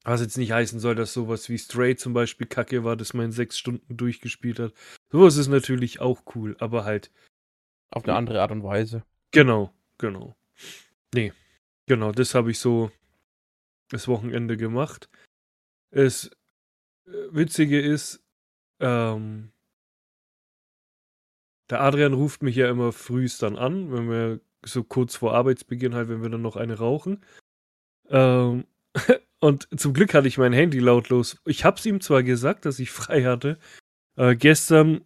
Was 0.03 0.21
jetzt 0.21 0.37
nicht 0.37 0.51
heißen 0.51 0.79
soll, 0.79 0.95
dass 0.95 1.13
sowas 1.13 1.47
wie 1.47 1.57
Stray 1.57 1.95
zum 1.95 2.13
Beispiel 2.13 2.47
kacke 2.47 2.83
war, 2.83 2.97
dass 2.97 3.13
man 3.13 3.27
in 3.27 3.31
sechs 3.31 3.57
Stunden 3.57 3.95
durchgespielt 3.95 4.59
hat. 4.59 4.73
Sowas 5.11 5.37
ist 5.37 5.47
natürlich 5.47 6.01
auch 6.01 6.23
cool, 6.35 6.55
aber 6.59 6.83
halt. 6.83 7.11
Auf 7.89 8.03
eine 8.03 8.15
andere 8.15 8.41
Art 8.41 8.51
und 8.51 8.63
Weise. 8.63 9.03
Genau, 9.31 9.71
genau. 9.97 10.35
Nee, 11.13 11.31
genau, 11.85 12.11
das 12.11 12.35
habe 12.35 12.51
ich 12.51 12.59
so 12.59 12.91
das 13.89 14.07
Wochenende 14.07 14.57
gemacht. 14.57 15.09
Das 15.91 16.31
äh, 17.05 17.11
Witzige 17.31 17.79
ist, 17.79 18.23
ähm, 18.79 19.51
der 21.69 21.81
Adrian 21.81 22.13
ruft 22.13 22.43
mich 22.43 22.55
ja 22.55 22.69
immer 22.69 22.91
frühst 22.91 23.41
dann 23.41 23.57
an, 23.57 23.91
wenn 23.91 24.09
wir 24.09 24.41
so 24.65 24.83
kurz 24.83 25.15
vor 25.15 25.33
Arbeitsbeginn 25.33 25.95
halt, 25.95 26.09
wenn 26.09 26.21
wir 26.21 26.29
dann 26.29 26.41
noch 26.41 26.55
eine 26.55 26.77
rauchen. 26.77 27.23
Ähm, 28.09 28.65
und 29.43 29.67
zum 29.79 29.93
Glück 29.93 30.13
hatte 30.13 30.27
ich 30.27 30.37
mein 30.37 30.53
Handy 30.53 30.79
lautlos. 30.79 31.37
Ich 31.45 31.65
habe 31.65 31.77
es 31.77 31.85
ihm 31.85 32.01
zwar 32.01 32.23
gesagt, 32.23 32.65
dass 32.65 32.79
ich 32.79 32.91
frei 32.91 33.23
hatte. 33.23 33.57
Äh, 34.15 34.35
gestern, 34.35 35.01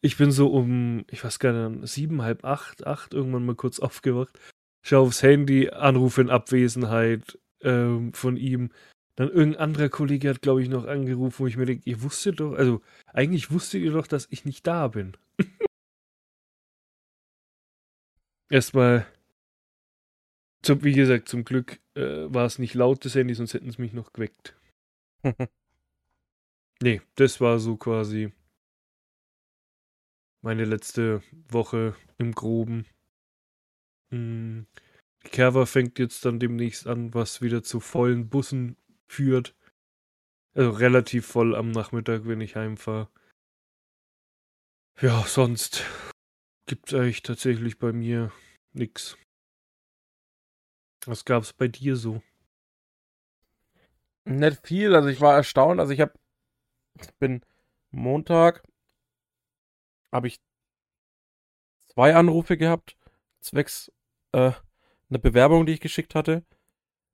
ich 0.00 0.16
bin 0.16 0.30
so 0.30 0.48
um, 0.48 1.04
ich 1.10 1.24
weiß 1.24 1.38
gar 1.38 1.68
nicht, 1.68 1.88
sieben, 1.88 2.22
halb 2.22 2.44
acht, 2.44 2.86
acht 2.86 3.14
irgendwann 3.14 3.46
mal 3.46 3.54
kurz 3.56 3.80
aufgewacht 3.80 4.38
schau 4.84 5.02
aufs 5.02 5.22
Handy, 5.22 5.70
Anruf 5.70 6.18
in 6.18 6.30
Abwesenheit 6.30 7.38
ähm, 7.62 8.12
von 8.12 8.36
ihm. 8.36 8.70
Dann 9.16 9.28
irgendein 9.30 9.60
anderer 9.60 9.88
Kollege 9.88 10.28
hat, 10.28 10.42
glaube 10.42 10.62
ich, 10.62 10.68
noch 10.68 10.86
angerufen, 10.86 11.38
wo 11.38 11.46
ich 11.46 11.56
mir 11.56 11.66
denke, 11.66 11.88
ihr 11.88 12.02
wusstet 12.02 12.40
doch, 12.40 12.54
also 12.54 12.82
eigentlich 13.12 13.50
wusstet 13.50 13.82
ihr 13.82 13.92
doch, 13.92 14.06
dass 14.06 14.26
ich 14.30 14.44
nicht 14.44 14.66
da 14.66 14.88
bin. 14.88 15.16
Erstmal, 18.50 19.06
zum, 20.64 20.82
wie 20.82 20.92
gesagt, 20.92 21.28
zum 21.28 21.44
Glück 21.44 21.80
äh, 21.94 22.32
war 22.32 22.46
es 22.46 22.58
nicht 22.58 22.74
laut, 22.74 23.04
das 23.04 23.14
Handy, 23.14 23.34
sonst 23.34 23.54
hätten 23.54 23.70
sie 23.70 23.80
mich 23.80 23.92
noch 23.92 24.12
geweckt. 24.12 24.56
nee, 26.82 27.00
das 27.16 27.40
war 27.40 27.58
so 27.58 27.76
quasi 27.76 28.32
meine 30.42 30.64
letzte 30.64 31.22
Woche 31.48 31.94
im 32.18 32.32
Groben. 32.32 32.86
Hm, 34.10 34.66
die 35.24 35.30
Kerwa 35.30 35.66
fängt 35.66 35.98
jetzt 35.98 36.24
dann 36.24 36.38
demnächst 36.38 36.86
an, 36.86 37.14
was 37.14 37.40
wieder 37.40 37.62
zu 37.62 37.80
vollen 37.80 38.28
Bussen 38.28 38.76
führt. 39.06 39.54
Also 40.54 40.70
relativ 40.70 41.26
voll 41.26 41.54
am 41.56 41.70
Nachmittag, 41.70 42.26
wenn 42.26 42.40
ich 42.40 42.56
heimfahre. 42.56 43.08
Ja, 45.00 45.24
sonst 45.26 45.84
gibt's 46.66 46.94
eigentlich 46.94 47.22
tatsächlich 47.22 47.78
bei 47.78 47.92
mir 47.92 48.30
nix. 48.72 49.18
Was 51.06 51.24
gab's 51.24 51.52
bei 51.52 51.68
dir 51.68 51.96
so? 51.96 52.22
Nicht 54.24 54.66
viel, 54.66 54.94
also 54.94 55.08
ich 55.08 55.20
war 55.20 55.34
erstaunt, 55.34 55.80
also 55.80 55.92
ich 55.92 56.00
habe 56.00 56.14
bin 57.18 57.44
Montag 57.90 58.62
habe 60.12 60.28
ich 60.28 60.40
zwei 61.88 62.14
Anrufe 62.14 62.56
gehabt, 62.56 62.96
zwecks 63.40 63.92
äh, 64.32 64.52
eine 65.10 65.18
Bewerbung, 65.18 65.66
die 65.66 65.72
ich 65.72 65.80
geschickt 65.80 66.14
hatte. 66.14 66.44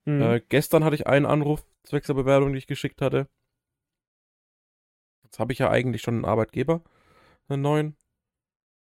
Mhm. 0.04 0.22
Äh, 0.22 0.40
gestern 0.48 0.84
hatte 0.84 0.94
ich 0.94 1.06
einen 1.06 1.26
Anruf 1.26 1.64
zwecks 1.82 2.06
der 2.06 2.14
Bewerbung, 2.14 2.52
die 2.52 2.58
ich 2.58 2.66
geschickt 2.66 3.00
hatte. 3.02 3.28
Jetzt 5.24 5.38
habe 5.38 5.52
ich 5.52 5.58
ja 5.58 5.70
eigentlich 5.70 6.02
schon 6.02 6.14
einen 6.14 6.24
Arbeitgeber, 6.24 6.82
einen 7.48 7.62
neuen. 7.62 7.96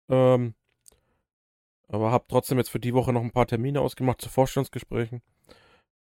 Ähm, 0.10 0.56
aber 1.88 2.12
habe 2.12 2.26
trotzdem 2.28 2.58
jetzt 2.58 2.70
für 2.70 2.80
die 2.80 2.94
Woche 2.94 3.14
noch 3.14 3.22
ein 3.22 3.32
paar 3.32 3.48
Termine 3.48 3.82
ausgemacht 3.82 4.22
zu 4.22 4.30
Vorstellungsgesprächen. 4.30 5.22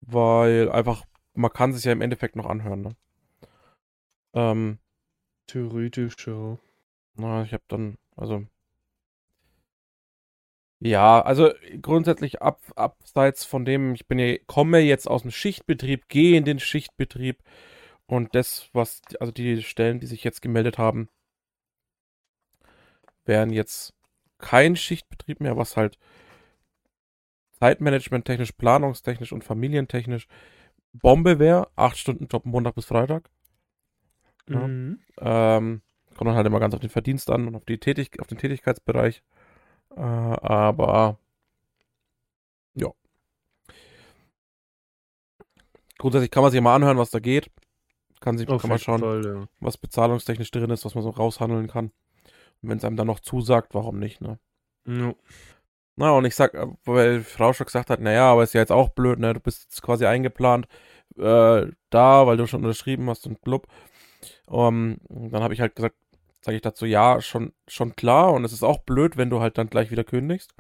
Weil 0.02 0.72
einfach, 0.72 1.06
man 1.34 1.52
kann 1.52 1.74
sich 1.74 1.86
ja 1.86 1.92
im 1.92 2.02
Endeffekt 2.02 2.36
noch 2.36 2.48
anhören, 2.48 2.82
ne? 2.82 2.96
Ähm, 4.34 4.80
Theoretisch, 5.48 6.28
ja. 6.28 6.58
Na, 7.16 7.44
ich 7.44 7.54
habe 7.54 7.64
dann, 7.68 7.98
also 8.16 8.46
ja, 10.84 11.22
also 11.22 11.52
grundsätzlich 11.82 12.42
ab, 12.42 12.60
abseits 12.76 13.46
von 13.46 13.66
dem, 13.66 13.94
ich 13.94 14.08
bin 14.08 14.18
ja, 14.18 14.36
komme 14.48 14.80
jetzt 14.80 15.08
aus 15.08 15.22
dem 15.22 15.30
Schichtbetrieb, 15.30 16.08
gehe 16.10 16.36
in 16.36 16.44
den 16.44 16.60
Schichtbetrieb 16.60 17.44
und 18.08 18.34
das, 18.34 18.70
was, 18.74 19.02
also 19.20 19.32
die 19.32 19.62
Stellen, 19.62 20.00
die 20.00 20.08
sich 20.08 20.24
jetzt 20.24 20.42
gemeldet 20.42 20.80
haben, 20.80 21.08
wären 23.26 23.52
jetzt 23.52 23.94
kein 24.42 24.76
Schichtbetrieb 24.76 25.40
mehr, 25.40 25.58
was 25.58 25.78
halt 25.78 25.98
Zeitmanagement 27.60 28.26
technisch, 28.26 28.52
planungstechnisch 28.52 29.32
und 29.32 29.44
familientechnisch 29.44 30.28
Bombe 30.94 31.40
wäre. 31.40 31.70
Acht 31.76 31.98
Stunden 31.98 32.28
Job 32.28 32.46
Montag 32.46 32.76
bis 32.76 32.86
Freitag. 32.86 33.30
Ja. 34.50 34.68
Mhm. 34.68 35.00
Ähm, 35.20 35.82
kommt 36.18 36.28
dann 36.28 36.36
halt 36.36 36.48
immer 36.48 36.60
ganz 36.60 36.74
auf 36.74 36.82
den 36.82 36.90
Verdienst 36.90 37.30
an 37.30 37.48
und 37.48 37.56
auf, 37.56 37.66
die 37.66 37.78
Tätig 37.78 38.20
auf 38.20 38.28
den 38.28 38.38
Tätigkeitsbereich. 38.38 39.24
Äh, 39.96 40.02
aber 40.02 41.18
ja. 42.76 42.90
Grundsätzlich 45.98 46.32
kann 46.32 46.44
man 46.44 46.52
sich 46.52 46.62
mal 46.62 46.76
anhören, 46.76 46.98
was 46.98 47.12
da 47.12 47.20
geht. 47.20 47.52
Kann 48.20 48.38
sich 48.38 48.48
kann 48.48 48.70
man 48.70 48.80
schauen, 48.80 49.00
Fall, 49.00 49.26
ja. 49.26 49.48
was 49.60 49.78
bezahlungstechnisch 49.78 50.52
drin 50.52 50.70
ist, 50.70 50.86
was 50.86 50.96
man 50.96 51.04
so 51.04 51.10
raushandeln 51.10 51.68
kann. 51.68 51.92
Wenn 52.62 52.78
es 52.78 52.86
einem 52.86 52.98
dann 52.98 53.08
noch 53.08 53.20
zusagt, 53.20 53.74
warum 53.74 54.00
nicht, 54.00 54.22
ne? 54.22 54.40
Ja. 54.86 55.14
Na, 55.96 56.12
und 56.12 56.26
ich 56.26 56.36
sag, 56.36 56.54
äh, 56.54 56.68
weil 56.86 57.22
Frau 57.22 57.54
schon 57.54 57.66
gesagt 57.66 57.90
hat, 57.90 58.00
naja, 58.00 58.32
aber 58.32 58.44
ist 58.44 58.54
ja 58.54 58.62
jetzt 58.62 58.72
auch 58.72 58.90
blöd, 58.90 59.20
ne? 59.20 59.34
Du 59.34 59.40
bist 59.40 59.64
jetzt 59.64 59.82
quasi 59.82 60.06
eingeplant 60.06 60.68
äh, 61.18 61.68
da, 61.90 62.28
weil 62.28 62.38
du 62.38 62.48
schon 62.48 62.64
unterschrieben 62.64 63.10
hast 63.10 63.28
und 63.28 63.42
blub. 63.42 63.68
Um, 64.48 64.98
dann 65.10 65.44
habe 65.44 65.54
ich 65.54 65.62
halt 65.62 65.76
gesagt, 65.76 65.96
sage 66.42 66.56
ich 66.56 66.62
dazu, 66.62 66.86
ja, 66.86 67.22
schon, 67.22 67.54
schon 67.68 67.96
klar. 67.96 68.34
Und 68.34 68.46
es 68.46 68.54
ist 68.54 68.64
auch 68.64 68.80
blöd, 68.80 69.18
wenn 69.18 69.30
du 69.30 69.40
halt 69.40 69.58
dann 69.58 69.70
gleich 69.70 69.92
wieder 69.92 70.04
kündigst. 70.04 70.54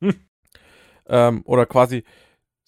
Hm. 0.00 0.14
Ähm, 1.06 1.42
oder 1.44 1.66
quasi, 1.66 2.04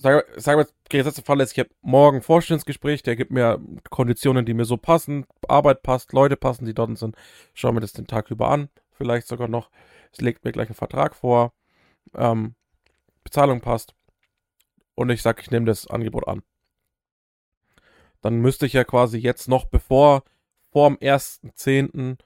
sag, 0.02 0.26
sag 0.36 0.56
mal, 0.56 0.66
gesetzte 0.88 1.22
Fall 1.22 1.40
ist, 1.40 1.52
ich 1.52 1.58
habe 1.58 1.70
morgen 1.80 2.22
Vorstellungsgespräch, 2.22 3.02
der 3.02 3.16
gibt 3.16 3.30
mir 3.30 3.60
Konditionen, 3.90 4.44
die 4.44 4.54
mir 4.54 4.64
so 4.64 4.76
passen, 4.76 5.26
Arbeit 5.48 5.82
passt, 5.82 6.12
Leute 6.12 6.36
passen, 6.36 6.64
die 6.64 6.74
dort 6.74 6.98
sind. 6.98 7.16
Schau 7.54 7.72
mir 7.72 7.80
das 7.80 7.92
den 7.92 8.06
Tag 8.06 8.30
über 8.30 8.50
an, 8.50 8.68
vielleicht 8.92 9.26
sogar 9.26 9.48
noch. 9.48 9.70
Es 10.12 10.20
legt 10.20 10.44
mir 10.44 10.52
gleich 10.52 10.68
einen 10.68 10.74
Vertrag 10.74 11.14
vor, 11.14 11.52
ähm, 12.14 12.54
Bezahlung 13.24 13.60
passt. 13.60 13.94
Und 14.94 15.10
ich 15.10 15.22
sage, 15.22 15.40
ich 15.40 15.50
nehme 15.50 15.66
das 15.66 15.86
Angebot 15.86 16.28
an. 16.28 16.42
Dann 18.20 18.40
müsste 18.40 18.66
ich 18.66 18.72
ja 18.74 18.84
quasi 18.84 19.18
jetzt 19.18 19.48
noch 19.48 19.64
bevor, 19.64 20.24
vor 20.70 20.88
dem 20.88 20.98
1.10 20.98 22.18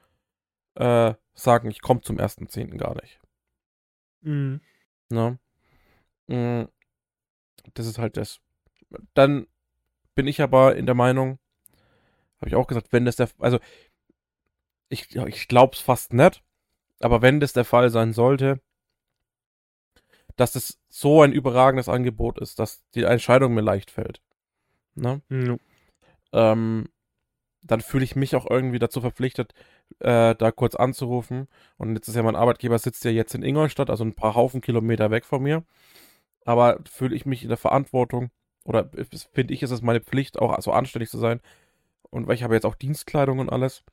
äh, 0.75 1.13
sagen, 1.33 1.69
ich 1.69 1.81
komme 1.81 2.01
zum 2.01 2.17
1.10. 2.17 2.77
gar 2.77 2.95
nicht. 2.95 3.19
Mhm. 4.21 4.61
Ne? 5.09 5.39
Mhm. 6.27 6.67
Das 7.73 7.85
ist 7.85 7.97
halt 7.97 8.17
das. 8.17 8.39
Dann 9.13 9.47
bin 10.15 10.27
ich 10.27 10.41
aber 10.41 10.75
in 10.75 10.85
der 10.85 10.95
Meinung, 10.95 11.39
habe 12.39 12.49
ich 12.49 12.55
auch 12.55 12.67
gesagt, 12.67 12.91
wenn 12.91 13.05
das 13.05 13.15
der, 13.15 13.29
also 13.39 13.59
ich, 14.89 15.15
ich 15.15 15.47
glaube 15.47 15.75
es 15.75 15.81
fast 15.81 16.13
nicht, 16.13 16.43
aber 16.99 17.21
wenn 17.21 17.39
das 17.39 17.53
der 17.53 17.65
Fall 17.65 17.89
sein 17.89 18.13
sollte, 18.13 18.61
dass 20.35 20.55
es 20.55 20.79
so 20.89 21.21
ein 21.21 21.33
überragendes 21.33 21.89
Angebot 21.89 22.39
ist, 22.39 22.59
dass 22.59 22.83
die 22.91 23.03
Entscheidung 23.03 23.53
mir 23.53 23.61
leicht 23.61 23.91
fällt. 23.91 24.21
Ne? 24.95 25.21
Mhm. 25.29 25.59
Ähm, 26.31 26.87
dann 27.61 27.81
fühle 27.81 28.03
ich 28.03 28.15
mich 28.15 28.35
auch 28.35 28.49
irgendwie 28.49 28.79
dazu 28.79 29.01
verpflichtet, 29.01 29.53
äh, 29.99 30.35
da 30.35 30.51
kurz 30.51 30.75
anzurufen. 30.75 31.47
Und 31.77 31.95
jetzt 31.95 32.07
ist 32.07 32.15
ja 32.15 32.23
mein 32.23 32.35
Arbeitgeber 32.35 32.79
sitzt 32.79 33.03
ja 33.03 33.11
jetzt 33.11 33.35
in 33.35 33.43
Ingolstadt, 33.43 33.89
also 33.89 34.03
ein 34.03 34.15
paar 34.15 34.35
Haufen 34.35 34.61
Kilometer 34.61 35.11
weg 35.11 35.25
von 35.25 35.43
mir. 35.43 35.63
Aber 36.47 36.79
fühle 36.89 37.13
ich 37.13 37.25
mich 37.25 37.43
in 37.43 37.49
der 37.49 37.57
Verantwortung 37.57 38.31
oder 38.63 38.89
finde 39.33 39.53
ich, 39.53 39.63
ist 39.63 39.71
es 39.71 39.81
meine 39.81 39.99
Pflicht, 39.99 40.39
auch 40.39 40.57
so 40.61 40.71
anständig 40.71 41.09
zu 41.09 41.17
sein. 41.17 41.41
Und 42.09 42.25
weil 42.25 42.35
ich 42.35 42.43
habe 42.43 42.53
jetzt 42.53 42.65
auch 42.65 42.75
Dienstkleidung 42.75 43.39
und 43.39 43.49
alles 43.49 43.83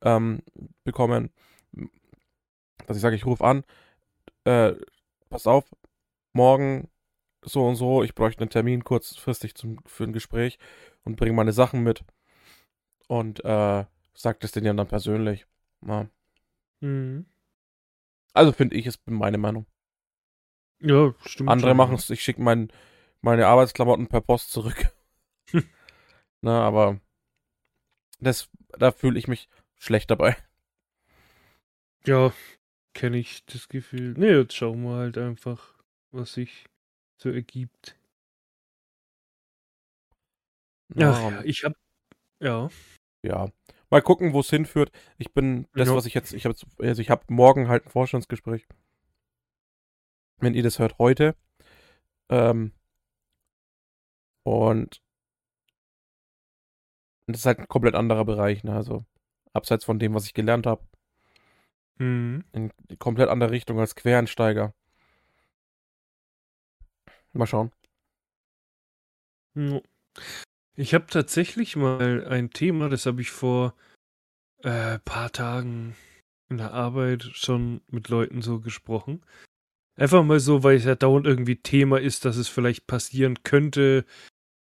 ähm, 0.00 0.42
bekommen, 0.84 1.30
dass 2.86 2.96
ich 2.96 3.02
sage, 3.02 3.16
ich 3.16 3.26
rufe 3.26 3.44
an, 3.44 3.64
äh, 4.44 4.74
pass 5.28 5.48
auf, 5.48 5.64
morgen 6.32 6.88
so 7.44 7.66
und 7.66 7.74
so, 7.74 8.04
ich 8.04 8.14
bräuchte 8.14 8.42
einen 8.42 8.50
Termin 8.50 8.84
kurzfristig 8.84 9.56
zum, 9.56 9.80
für 9.84 10.04
ein 10.04 10.12
Gespräch 10.12 10.60
und 11.02 11.16
bringe 11.16 11.32
meine 11.32 11.52
Sachen 11.52 11.82
mit. 11.82 12.04
Und 13.08 13.44
äh, 13.44 13.84
sagt 14.14 14.44
es 14.44 14.52
denen 14.52 14.76
dann 14.76 14.86
persönlich. 14.86 15.46
Ja. 15.84 16.06
Mhm. 16.78 17.26
Also 18.34 18.52
finde 18.52 18.76
ich, 18.76 18.86
ist 18.86 19.00
meine 19.10 19.38
Meinung. 19.38 19.66
Ja, 20.82 21.14
stimmt. 21.24 21.48
Andere 21.48 21.74
machen 21.74 21.94
es, 21.94 22.10
ich 22.10 22.22
schicke 22.22 22.42
mein, 22.42 22.72
meine 23.20 23.46
Arbeitsklamotten 23.46 24.08
per 24.08 24.20
Post 24.20 24.50
zurück. 24.50 24.92
Na, 26.40 26.62
aber 26.62 27.00
das, 28.20 28.50
da 28.78 28.90
fühle 28.90 29.18
ich 29.18 29.28
mich 29.28 29.48
schlecht 29.78 30.10
dabei. 30.10 30.36
Ja, 32.04 32.32
kenne 32.94 33.18
ich 33.18 33.44
das 33.46 33.68
Gefühl. 33.68 34.14
Ne, 34.18 34.38
jetzt 34.38 34.54
schauen 34.54 34.82
wir 34.82 34.96
halt 34.96 35.18
einfach, 35.18 35.74
was 36.10 36.34
sich 36.34 36.66
so 37.16 37.30
ergibt. 37.30 37.96
Ja, 40.94 41.30
ja 41.30 41.42
ich 41.44 41.64
hab. 41.64 41.74
Ja. 42.40 42.68
Ja. 43.24 43.50
Mal 43.88 44.02
gucken, 44.02 44.32
wo 44.32 44.40
es 44.40 44.50
hinführt. 44.50 44.90
Ich 45.18 45.32
bin, 45.32 45.68
das, 45.74 45.88
ja. 45.88 45.94
was 45.94 46.06
ich 46.06 46.14
jetzt, 46.14 46.32
ich 46.32 46.44
habe 46.44 46.56
also 46.78 47.02
ich 47.02 47.10
habe 47.10 47.22
morgen 47.28 47.68
halt 47.68 47.86
ein 47.86 47.90
Vorstandsgespräch. 47.90 48.66
Wenn 50.42 50.54
ihr 50.54 50.64
das 50.64 50.80
hört, 50.80 50.98
heute. 50.98 51.36
Ähm, 52.28 52.72
und 54.42 55.00
das 57.28 57.40
ist 57.40 57.46
halt 57.46 57.60
ein 57.60 57.68
komplett 57.68 57.94
anderer 57.94 58.24
Bereich, 58.24 58.64
ne? 58.64 58.74
Also 58.74 59.04
abseits 59.52 59.84
von 59.84 60.00
dem, 60.00 60.14
was 60.14 60.26
ich 60.26 60.34
gelernt 60.34 60.66
habe. 60.66 60.84
Mhm. 61.98 62.44
In 62.52 62.72
komplett 62.98 63.28
andere 63.28 63.52
Richtung 63.52 63.78
als 63.78 63.94
Quereinsteiger. 63.94 64.74
Mal 67.32 67.46
schauen. 67.46 67.70
Ich 70.74 70.92
habe 70.92 71.06
tatsächlich 71.06 71.76
mal 71.76 72.26
ein 72.26 72.50
Thema, 72.50 72.88
das 72.88 73.06
habe 73.06 73.20
ich 73.20 73.30
vor 73.30 73.74
ein 74.64 74.96
äh, 74.96 74.98
paar 74.98 75.30
Tagen 75.30 75.94
in 76.48 76.58
der 76.58 76.72
Arbeit 76.72 77.22
schon 77.22 77.80
mit 77.86 78.08
Leuten 78.08 78.42
so 78.42 78.60
gesprochen. 78.60 79.24
Einfach 79.96 80.24
mal 80.24 80.40
so, 80.40 80.62
weil 80.62 80.76
es 80.76 80.84
ja 80.84 80.94
dauernd 80.94 81.26
irgendwie 81.26 81.56
Thema 81.56 82.00
ist, 82.00 82.24
dass 82.24 82.36
es 82.36 82.48
vielleicht 82.48 82.86
passieren 82.86 83.42
könnte. 83.42 84.04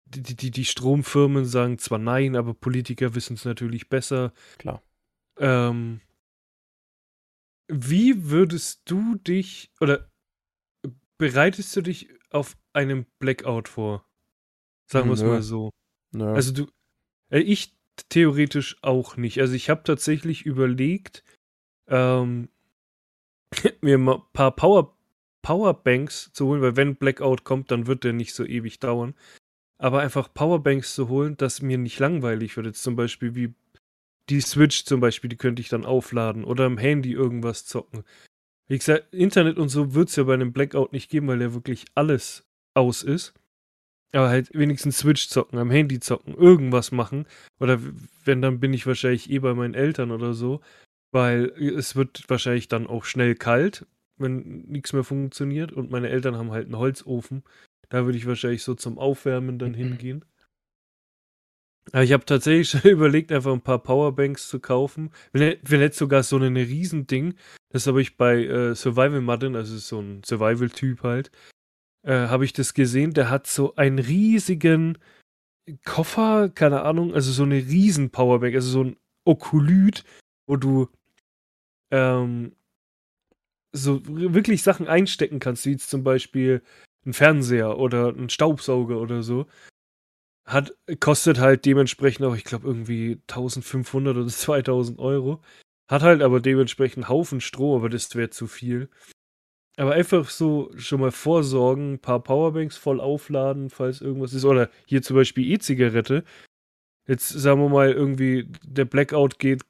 Die, 0.05 0.21
die, 0.21 0.51
die 0.51 0.65
Stromfirmen 0.65 1.45
sagen 1.45 1.79
zwar 1.79 1.99
nein, 1.99 2.35
aber 2.37 2.53
Politiker 2.53 3.13
wissen 3.13 3.33
es 3.33 3.43
natürlich 3.43 3.89
besser. 3.89 4.33
Klar. 4.57 4.81
Ähm, 5.37 5.99
wie 7.67 8.29
würdest 8.29 8.89
du 8.89 9.15
dich 9.15 9.71
oder 9.81 10.09
bereitest 11.17 11.75
du 11.75 11.81
dich 11.81 12.09
auf 12.29 12.55
einem 12.71 13.05
Blackout 13.19 13.67
vor? 13.67 14.05
Sagen 14.85 15.09
wir 15.09 15.15
es 15.15 15.23
mal 15.23 15.41
so. 15.41 15.71
Nö. 16.11 16.33
Also 16.33 16.53
du, 16.53 16.67
äh, 17.29 17.39
ich 17.39 17.77
theoretisch 18.09 18.77
auch 18.81 19.17
nicht. 19.17 19.41
Also 19.41 19.53
ich 19.53 19.69
habe 19.69 19.83
tatsächlich 19.83 20.45
überlegt, 20.45 21.23
ähm, 21.87 22.49
mir 23.81 23.97
mal 23.97 24.15
ein 24.15 24.33
paar 24.33 24.55
Power, 24.55 24.96
Powerbanks 25.41 26.31
zu 26.33 26.47
holen, 26.47 26.61
weil 26.61 26.75
wenn 26.75 26.95
Blackout 26.95 27.43
kommt, 27.43 27.71
dann 27.71 27.87
wird 27.87 28.03
der 28.03 28.13
nicht 28.13 28.33
so 28.33 28.45
ewig 28.45 28.79
dauern. 28.79 29.15
Aber 29.79 29.99
einfach 30.01 30.33
Powerbanks 30.33 30.95
zu 30.95 31.07
holen, 31.07 31.37
dass 31.37 31.61
mir 31.61 31.77
nicht 31.77 31.99
langweilig 31.99 32.57
wird. 32.57 32.65
Jetzt 32.65 32.83
zum 32.83 32.95
Beispiel 32.95 33.35
wie 33.35 33.53
die 34.29 34.41
Switch 34.41 34.83
zum 34.85 34.99
Beispiel, 34.99 35.29
die 35.29 35.37
könnte 35.37 35.61
ich 35.61 35.69
dann 35.69 35.85
aufladen 35.85 36.43
oder 36.43 36.65
am 36.65 36.77
Handy 36.77 37.13
irgendwas 37.13 37.65
zocken. 37.65 38.03
Wie 38.67 38.77
gesagt, 38.77 39.13
Internet 39.13 39.57
und 39.57 39.69
so 39.69 39.93
wird 39.93 40.09
es 40.09 40.17
ja 40.17 40.23
bei 40.23 40.33
einem 40.33 40.51
Blackout 40.51 40.91
nicht 40.91 41.09
geben, 41.09 41.27
weil 41.27 41.41
ja 41.41 41.53
wirklich 41.53 41.85
alles 41.95 42.45
aus 42.73 43.03
ist. 43.03 43.33
Aber 44.13 44.29
halt 44.29 44.53
wenigstens 44.53 44.99
Switch 44.99 45.27
zocken, 45.29 45.59
am 45.59 45.71
Handy 45.71 45.99
zocken, 45.99 46.33
irgendwas 46.33 46.91
machen. 46.91 47.25
Oder 47.59 47.79
wenn, 48.25 48.41
dann 48.41 48.59
bin 48.59 48.73
ich 48.73 48.85
wahrscheinlich 48.87 49.29
eh 49.29 49.39
bei 49.39 49.53
meinen 49.53 49.73
Eltern 49.73 50.11
oder 50.11 50.33
so. 50.33 50.61
Weil 51.11 51.45
es 51.57 51.95
wird 51.95 52.25
wahrscheinlich 52.27 52.67
dann 52.67 52.87
auch 52.87 53.05
schnell 53.05 53.35
kalt, 53.35 53.85
wenn 54.17 54.63
nichts 54.67 54.93
mehr 54.93 55.03
funktioniert. 55.03 55.71
Und 55.71 55.91
meine 55.91 56.09
Eltern 56.09 56.35
haben 56.35 56.51
halt 56.51 56.65
einen 56.65 56.77
Holzofen. 56.77 57.43
Da 57.89 58.05
würde 58.05 58.17
ich 58.17 58.27
wahrscheinlich 58.27 58.63
so 58.63 58.75
zum 58.75 58.97
Aufwärmen 58.97 59.59
dann 59.59 59.71
mhm. 59.71 59.75
hingehen. 59.75 60.25
Aber 61.91 62.03
ich 62.03 62.11
habe 62.11 62.25
tatsächlich 62.25 62.69
schon 62.81 62.89
überlegt, 62.89 63.31
einfach 63.31 63.53
ein 63.53 63.61
paar 63.61 63.81
Powerbanks 63.81 64.49
zu 64.49 64.59
kaufen. 64.59 65.11
Wenn, 65.31 65.81
jetzt 65.81 65.97
sogar 65.97 66.23
so 66.23 66.37
ein 66.37 66.57
Riesending, 66.57 67.35
das 67.69 67.87
habe 67.87 68.01
ich 68.01 68.17
bei 68.17 68.43
äh, 68.45 68.75
Survival 68.75 69.21
Madden, 69.21 69.55
also 69.55 69.77
so 69.77 69.99
ein 69.99 70.23
Survival-Typ 70.23 71.03
halt, 71.03 71.31
äh, 72.03 72.27
habe 72.27 72.45
ich 72.45 72.53
das 72.53 72.73
gesehen. 72.73 73.13
Der 73.13 73.29
hat 73.29 73.47
so 73.47 73.75
einen 73.75 73.99
riesigen 73.99 74.97
Koffer, 75.83 76.49
keine 76.49 76.83
Ahnung, 76.83 77.13
also 77.13 77.31
so 77.31 77.43
eine 77.43 77.55
riesen 77.55 78.09
Powerbank, 78.09 78.55
also 78.55 78.69
so 78.69 78.83
ein 78.83 78.97
Okolyt, 79.25 80.03
wo 80.47 80.55
du 80.55 80.87
ähm, 81.91 82.53
so 83.71 84.01
wirklich 84.05 84.63
Sachen 84.63 84.87
einstecken 84.87 85.39
kannst, 85.39 85.65
wie 85.65 85.71
jetzt 85.71 85.89
zum 85.89 86.03
Beispiel 86.03 86.61
ein 87.05 87.13
Fernseher 87.13 87.77
oder 87.77 88.09
ein 88.09 88.29
Staubsauger 88.29 88.99
oder 88.99 89.23
so. 89.23 89.47
Hat, 90.45 90.73
kostet 90.99 91.39
halt 91.39 91.65
dementsprechend 91.65 92.25
auch, 92.25 92.35
ich 92.35 92.45
glaube, 92.45 92.67
irgendwie 92.67 93.21
1500 93.27 94.15
oder 94.17 94.27
2000 94.27 94.99
Euro. 94.99 95.41
Hat 95.89 96.01
halt 96.01 96.21
aber 96.21 96.39
dementsprechend 96.41 97.05
einen 97.05 97.09
Haufen 97.09 97.41
Strom, 97.41 97.77
aber 97.79 97.89
das 97.89 98.13
wäre 98.15 98.29
zu 98.29 98.47
viel. 98.47 98.89
Aber 99.77 99.93
einfach 99.93 100.29
so 100.29 100.71
schon 100.77 101.01
mal 101.01 101.11
vorsorgen, 101.11 101.93
ein 101.93 101.99
paar 101.99 102.21
Powerbanks 102.23 102.77
voll 102.77 102.99
aufladen, 102.99 103.69
falls 103.69 104.01
irgendwas 104.01 104.33
ist. 104.33 104.45
Oder 104.45 104.69
hier 104.87 105.01
zum 105.01 105.15
Beispiel 105.15 105.51
E-Zigarette. 105.51 106.23
Jetzt 107.07 107.29
sagen 107.29 107.61
wir 107.61 107.69
mal 107.69 107.91
irgendwie, 107.91 108.49
der 108.63 108.85
Blackout 108.85 109.39
geht, 109.39 109.63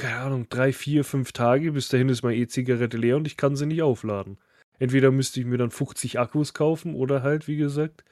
keine 0.00 0.20
Ahnung, 0.20 0.48
drei, 0.48 0.72
vier, 0.72 1.04
fünf 1.04 1.32
Tage. 1.32 1.72
Bis 1.72 1.88
dahin 1.88 2.08
ist 2.08 2.22
meine 2.22 2.36
E-Zigarette 2.36 2.96
leer 2.96 3.16
und 3.16 3.26
ich 3.26 3.36
kann 3.36 3.54
sie 3.54 3.66
nicht 3.66 3.82
aufladen. 3.82 4.38
Entweder 4.78 5.10
müsste 5.10 5.40
ich 5.40 5.46
mir 5.46 5.58
dann 5.58 5.70
50 5.70 6.18
Akkus 6.18 6.54
kaufen 6.54 6.94
oder 6.94 7.22
halt, 7.22 7.46
wie 7.46 7.56
gesagt, 7.56 8.02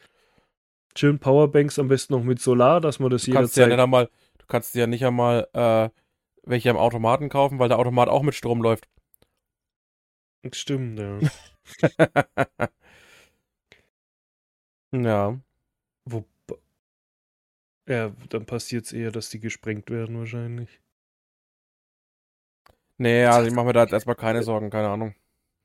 schön 0.96 1.18
Powerbanks 1.18 1.79
am 1.79 1.88
besten 1.88 2.12
noch 2.12 2.22
mit 2.22 2.40
Solar, 2.40 2.81
dass 2.81 2.98
man 3.01 3.11
das 3.11 3.24
du 3.24 3.33
kannst 3.33 3.57
jederzeit... 3.57 3.70
Ja 3.70 3.77
nicht 3.77 3.83
einmal, 3.83 4.11
du 4.38 4.46
kannst 4.46 4.74
ja 4.74 4.87
nicht 4.87 5.05
einmal 5.05 5.48
äh, 5.55 5.88
welche 6.42 6.70
am 6.70 6.77
Automaten 6.77 7.31
kaufen, 7.31 7.59
weil 7.59 7.68
der 7.68 7.79
Automat 7.79 8.09
auch 8.09 8.22
mit 8.22 8.35
Strom 8.35 8.62
läuft. 8.62 8.87
Stimmt, 10.53 10.98
ja. 10.98 11.18
ja. 14.92 15.40
Wo, 16.05 16.24
ja, 17.88 18.12
dann 18.29 18.44
passiert 18.44 18.85
es 18.85 18.92
eher, 18.92 19.11
dass 19.11 19.31
die 19.31 19.40
gesprengt 19.40 19.90
werden 19.90 20.18
wahrscheinlich. 20.18 20.81
Nee, 22.98 23.24
also 23.24 23.46
ich 23.46 23.54
mache 23.54 23.66
mir 23.66 23.72
da 23.72 23.82
jetzt 23.82 23.92
erstmal 23.92 24.16
keine 24.16 24.42
Sorgen, 24.42 24.70
keine 24.70 24.88
Ahnung. 24.88 25.14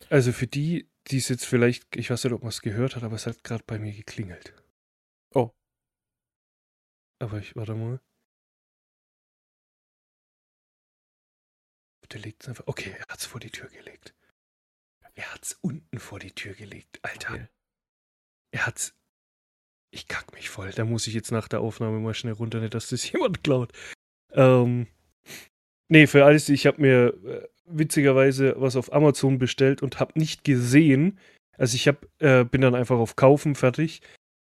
Also 0.10 0.32
für 0.32 0.48
die, 0.48 0.90
die 1.08 1.18
es 1.18 1.30
jetzt 1.30 1.46
vielleicht, 1.46 1.96
ich 1.96 2.10
weiß 2.10 2.24
nicht, 2.24 2.34
ob 2.34 2.42
man 2.42 2.50
es 2.50 2.62
gehört 2.62 2.96
hat, 2.96 3.04
aber 3.04 3.16
es 3.16 3.26
hat 3.26 3.44
gerade 3.44 3.64
bei 3.66 3.80
mir 3.80 3.92
geklingelt. 3.92 4.54
Oh. 5.34 5.52
Aber 7.20 7.40
ich, 7.40 7.56
warte 7.56 7.74
mal. 7.74 8.00
Der 12.12 12.20
legt 12.20 12.44
es 12.44 12.50
einfach. 12.50 12.68
Okay, 12.68 12.92
er 12.92 13.08
hat 13.08 13.20
es 13.20 13.26
vor 13.26 13.40
die 13.40 13.50
Tür 13.50 13.70
gelegt. 13.70 14.14
Er 15.16 15.34
hat 15.34 15.44
es 15.44 15.54
unten 15.62 16.00
vor 16.00 16.20
die 16.20 16.32
Tür 16.32 16.54
gelegt. 16.54 17.00
Alter. 17.04 17.34
Okay. 17.34 17.48
Er 18.52 18.68
hat's. 18.68 18.96
Ich 19.92 20.08
kack 20.08 20.34
mich 20.34 20.50
voll. 20.50 20.72
Da 20.72 20.86
muss 20.86 21.08
ich 21.08 21.14
jetzt 21.14 21.32
nach 21.32 21.48
der 21.48 21.62
Aufnahme 21.62 22.00
mal 22.00 22.14
schnell 22.14 22.34
runter, 22.34 22.60
nicht, 22.60 22.74
dass 22.74 22.90
das 22.90 23.10
jemand 23.12 23.44
klaut. 23.44 23.72
Ähm. 24.32 24.88
Nee, 25.94 26.08
für 26.08 26.26
alles, 26.26 26.50
ich 26.50 26.66
habe 26.66 26.82
mir 26.82 27.14
äh, 27.24 27.48
witzigerweise 27.68 28.56
was 28.58 28.76
auf 28.76 28.92
Amazon 28.92 29.38
bestellt 29.38 29.84
und 29.84 30.00
habe 30.00 30.18
nicht 30.18 30.44
gesehen. 30.44 31.20
Also 31.56 31.76
ich 31.76 31.88
hab, 31.88 32.08
äh, 32.18 32.46
bin 32.46 32.62
dann 32.62 32.74
einfach 32.74 32.98
auf 32.98 33.16
Kaufen 33.16 33.54
fertig 33.54 34.02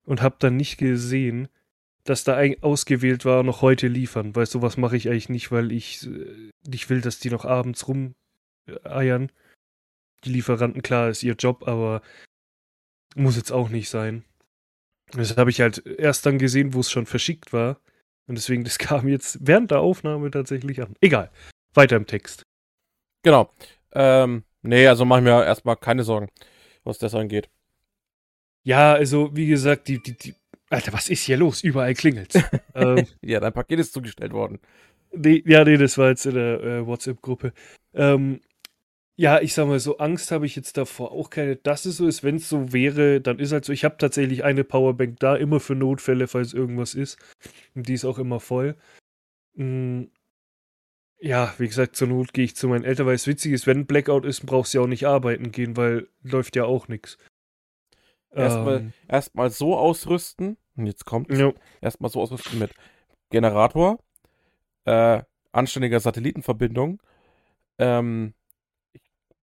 und 0.06 0.22
habe 0.22 0.38
dann 0.40 0.56
nicht 0.56 0.78
gesehen, 0.78 1.50
dass 2.06 2.24
da 2.24 2.40
ausgewählt 2.62 3.26
war, 3.26 3.44
noch 3.44 3.62
heute 3.62 3.90
liefern. 3.90 4.34
Weil 4.34 4.46
sowas 4.46 4.78
mache 4.78 4.96
ich 4.96 5.10
eigentlich 5.10 5.28
nicht, 5.28 5.52
weil 5.52 5.74
ich 5.74 6.08
äh, 6.08 6.52
nicht 6.66 6.90
will, 6.90 7.02
dass 7.02 7.20
die 7.20 7.32
noch 7.32 7.44
abends 7.44 7.86
rumeiern. 7.90 9.30
Die 10.24 10.30
Lieferanten, 10.30 10.84
klar, 10.84 11.10
ist 11.10 11.22
ihr 11.22 11.34
Job, 11.34 11.68
aber 11.68 12.02
muss 13.14 13.36
jetzt 13.36 13.52
auch 13.52 13.68
nicht 13.68 13.90
sein. 13.90 14.24
Das 15.12 15.36
habe 15.36 15.50
ich 15.50 15.60
halt 15.60 15.86
erst 15.86 16.26
dann 16.26 16.40
gesehen, 16.40 16.74
wo 16.74 16.80
es 16.80 16.90
schon 16.90 17.06
verschickt 17.06 17.52
war. 17.52 17.82
Und 18.28 18.36
deswegen, 18.36 18.64
das 18.64 18.78
kam 18.80 19.08
jetzt 19.08 19.40
während 19.42 19.72
der 19.72 19.80
Aufnahme 19.80 20.32
tatsächlich 20.32 20.82
an. 20.82 20.96
Egal. 21.02 21.30
Weiter 21.74 21.96
im 21.96 22.08
Text. 22.08 22.44
Genau. 23.24 23.52
Ähm, 23.94 24.44
nee, 24.62 24.88
also 24.88 25.06
mache 25.06 25.20
ich 25.20 25.26
mir 25.26 25.44
erstmal 25.44 25.78
keine 25.78 26.04
Sorgen, 26.04 26.30
was 26.84 26.98
das 26.98 27.16
angeht. 27.16 27.50
Ja, 28.64 28.94
also 28.94 29.36
wie 29.36 29.48
gesagt, 29.48 29.88
die, 29.88 30.02
die, 30.02 30.18
die 30.18 30.36
Alter, 30.70 30.94
was 30.94 31.10
ist 31.10 31.24
hier 31.24 31.38
los? 31.38 31.64
Überall 31.64 31.94
klingelt's. 31.94 32.40
ähm, 32.76 33.06
ja, 33.22 33.40
dein 33.40 33.54
Paket 33.54 33.80
ist 33.80 33.94
zugestellt 33.94 34.34
worden. 34.34 34.60
Nee, 35.12 35.44
ja, 35.46 35.64
nee, 35.64 35.78
das 35.78 35.98
war 35.98 36.10
jetzt 36.10 36.26
in 36.26 36.36
der 36.36 36.62
äh, 36.62 36.86
WhatsApp-Gruppe. 36.86 37.54
Ähm, 37.94 38.42
ja, 39.18 39.40
ich 39.40 39.54
sag 39.54 39.68
mal 39.68 39.80
so, 39.80 39.98
Angst 39.98 40.32
habe 40.32 40.46
ich 40.46 40.56
jetzt 40.56 40.78
davor 40.78 41.12
auch 41.12 41.30
keine, 41.30 41.56
dass 41.56 41.86
es 41.86 41.98
so 41.98 42.08
ist. 42.08 42.24
Wenn 42.24 42.36
es 42.36 42.50
so 42.50 42.74
wäre, 42.74 43.22
dann 43.22 43.40
ist 43.40 43.54
halt 43.54 43.64
so. 43.64 43.72
Ich 43.72 43.86
habe 43.86 43.98
tatsächlich 43.98 44.44
eine 44.44 44.64
Powerbank 44.64 45.20
da, 45.20 45.36
immer 45.36 45.60
für 45.60 45.76
Notfälle, 45.76 46.28
falls 46.28 46.54
irgendwas 46.54 46.94
ist. 46.96 47.18
Und 47.76 47.88
die 47.88 47.94
ist 47.94 48.06
auch 48.06 48.20
immer 48.20 48.40
voll. 48.40 48.76
Mhm. 49.56 50.12
Ja, 51.18 51.54
wie 51.58 51.68
gesagt, 51.68 51.96
zur 51.96 52.10
Not 52.10 52.34
gehe 52.34 52.44
ich 52.44 52.58
zu 52.58 52.68
meinen 52.68 52.84
Eltern, 52.84 53.08
weil 53.08 53.16
es 53.16 53.26
witzig 53.26 53.54
ist, 53.54 53.66
wenn 53.68 53.80
ein 53.80 53.86
Blackout 53.86 54.26
ist, 54.26 54.46
brauchst 54.46 54.74
du 54.74 54.80
ja 54.80 54.84
auch 54.84 54.88
nicht 54.88 55.08
arbeiten 55.08 55.52
gehen, 55.52 55.78
weil 55.78 56.10
läuft 56.22 56.58
ja 56.58 56.66
auch 56.66 56.90
nichts. 56.90 57.18
Erstmal 58.32 58.80
ähm, 58.80 58.94
erst 59.08 59.32
so 59.58 59.78
ausrüsten, 59.78 60.58
und 60.76 60.88
jetzt 60.88 61.06
kommt 61.06 61.32
ja. 61.32 61.54
erstmal 61.80 62.12
so 62.12 62.22
ausrüsten 62.22 62.60
mit 62.60 62.74
Generator, 63.30 63.98
äh, 64.84 65.24
anständiger 65.54 66.02
Satellitenverbindung, 66.02 67.02
ähm, 67.80 68.34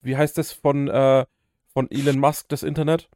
wie 0.03 0.17
heißt 0.17 0.39
das 0.39 0.53
von, 0.53 0.89
äh, 0.89 1.27
von 1.73 1.91
Elon 1.91 2.19
Musk, 2.19 2.49
das 2.49 2.63
Internet? 2.63 3.09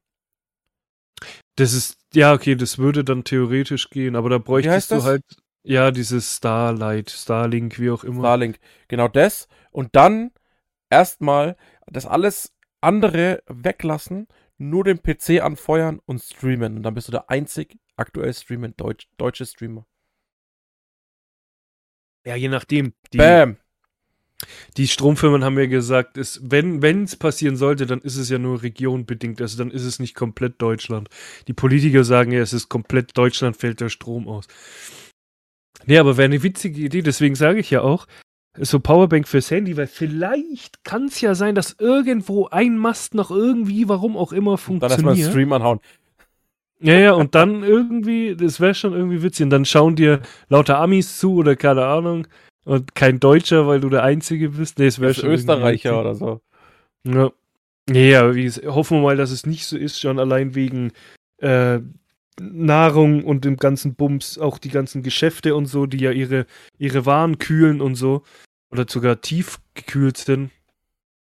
Das 1.57 1.73
ist, 1.73 1.99
ja, 2.12 2.33
okay, 2.33 2.57
das 2.57 2.79
würde 2.79 3.05
dann 3.05 3.25
theoretisch 3.25 3.90
gehen, 3.90 4.16
aber 4.16 4.29
da 4.31 4.38
bräuchtest 4.38 4.90
du 4.90 5.03
halt, 5.03 5.23
ja, 5.62 5.90
dieses 5.90 6.37
Starlight, 6.37 7.11
Starlink, 7.11 7.79
wie 7.79 7.90
auch 7.90 8.05
immer. 8.05 8.20
Starlink, 8.20 8.59
genau 8.88 9.09
das. 9.09 9.49
Und 9.70 9.97
dann 9.97 10.31
erstmal 10.90 11.57
das 11.87 12.07
alles 12.07 12.53
andere 12.81 13.42
weglassen, 13.47 14.29
nur 14.59 14.85
den 14.85 15.03
PC 15.03 15.42
anfeuern 15.42 16.01
und 16.05 16.23
streamen. 16.23 16.77
Und 16.77 16.83
dann 16.83 16.94
bist 16.94 17.09
du 17.09 17.12
der 17.12 17.31
einzig 17.31 17.79
aktuell 17.97 18.35
streamen 18.35 18.77
Deutsch, 18.77 19.09
deutsche 19.16 19.47
Streamer. 19.47 19.87
Ja, 22.27 22.37
je 22.37 22.49
nachdem. 22.49 22.94
Die, 23.12 23.18
Bam. 23.18 23.57
Die 24.77 24.88
Stromfirmen 24.88 25.44
haben 25.44 25.59
ja 25.59 25.66
gesagt, 25.66 26.18
ist, 26.18 26.40
wenn 26.42 26.83
es 27.05 27.16
passieren 27.16 27.57
sollte, 27.57 27.87
dann 27.87 28.01
ist 28.01 28.16
es 28.16 28.29
ja 28.29 28.38
nur 28.38 28.62
regionbedingt. 28.62 29.40
Also 29.40 29.57
dann 29.59 29.70
ist 29.70 29.85
es 29.85 29.99
nicht 29.99 30.14
komplett 30.14 30.61
Deutschland. 30.61 31.09
Die 31.49 31.53
Politiker 31.53 32.05
sagen 32.05 32.33
ja, 32.33 32.40
es 32.40 32.53
ist 32.53 32.68
komplett 32.68 33.16
Deutschland, 33.16 33.57
fällt 33.57 33.81
der 33.81 33.88
Strom 33.88 34.29
aus. 34.29 34.47
Nee, 35.87 35.99
aber 35.99 36.16
wäre 36.16 36.27
eine 36.27 36.42
witzige 36.42 36.81
Idee. 36.81 37.03
Deswegen 37.03 37.35
sage 37.35 37.61
ich 37.61 37.70
ja 37.70 37.83
auch, 37.83 38.07
so 38.57 38.79
Powerbank 38.81 39.27
fürs 39.27 39.51
Handy, 39.51 39.77
weil 39.77 39.87
vielleicht 39.87 40.85
kann 40.85 41.07
es 41.07 41.20
ja 41.20 41.35
sein, 41.35 41.55
dass 41.55 41.77
irgendwo 41.79 42.47
ein 42.49 42.79
Mast 42.79 43.14
noch 43.14 43.31
irgendwie, 43.31 43.88
warum 43.88 44.16
auch 44.16 44.33
immer, 44.33 44.59
funktioniert. 44.59 44.99
Dann 45.01 45.09
erstmal 45.09 45.31
Stream 45.31 45.53
anhauen. 45.53 45.81
Ja, 46.81 46.99
ja, 46.99 47.12
und 47.12 47.35
dann 47.35 47.62
irgendwie, 47.62 48.37
das 48.37 48.61
wäre 48.61 48.75
schon 48.75 48.92
irgendwie 48.92 49.23
witzig. 49.23 49.44
Und 49.44 49.51
dann 49.51 49.64
schauen 49.64 49.97
dir 49.97 50.20
lauter 50.49 50.79
Amis 50.79 51.18
zu 51.18 51.35
oder 51.35 51.57
keine 51.57 51.87
Ahnung. 51.87 52.27
Und 52.64 52.94
kein 52.94 53.20
Deutscher, 53.20 53.66
weil 53.66 53.81
du 53.81 53.90
der 53.90 54.03
Einzige 54.03 54.50
bist. 54.50 54.79
Nee, 54.79 54.87
es 54.87 54.98
wäre 54.98 55.14
schon. 55.14 55.31
Österreicher 55.31 56.00
oder 56.00 56.14
so. 56.14 56.40
Ja. 57.07 57.31
Ja, 57.90 58.22
aber 58.22 58.35
wie 58.35 58.44
gesagt, 58.44 58.66
hoffen 58.66 58.98
wir 58.98 59.03
mal, 59.03 59.16
dass 59.16 59.31
es 59.31 59.44
nicht 59.44 59.66
so 59.66 59.77
ist, 59.77 60.00
schon 60.00 60.18
allein 60.18 60.55
wegen 60.55 60.92
äh, 61.38 61.81
Nahrung 62.40 63.24
und 63.24 63.44
dem 63.44 63.57
ganzen 63.57 63.94
Bums, 63.94 64.38
auch 64.38 64.57
die 64.59 64.70
ganzen 64.70 65.03
Geschäfte 65.03 65.55
und 65.55 65.66
so, 65.66 65.85
die 65.85 65.98
ja 65.98 66.11
ihre, 66.11 66.46
ihre 66.79 67.05
Waren 67.05 67.38
kühlen 67.38 67.83
und 67.83 67.94
so. 67.94 68.22
Oder 68.70 68.87
sogar 68.88 69.20
tief 69.20 69.61
gekühlt 69.74 70.16
sind. 70.16 70.50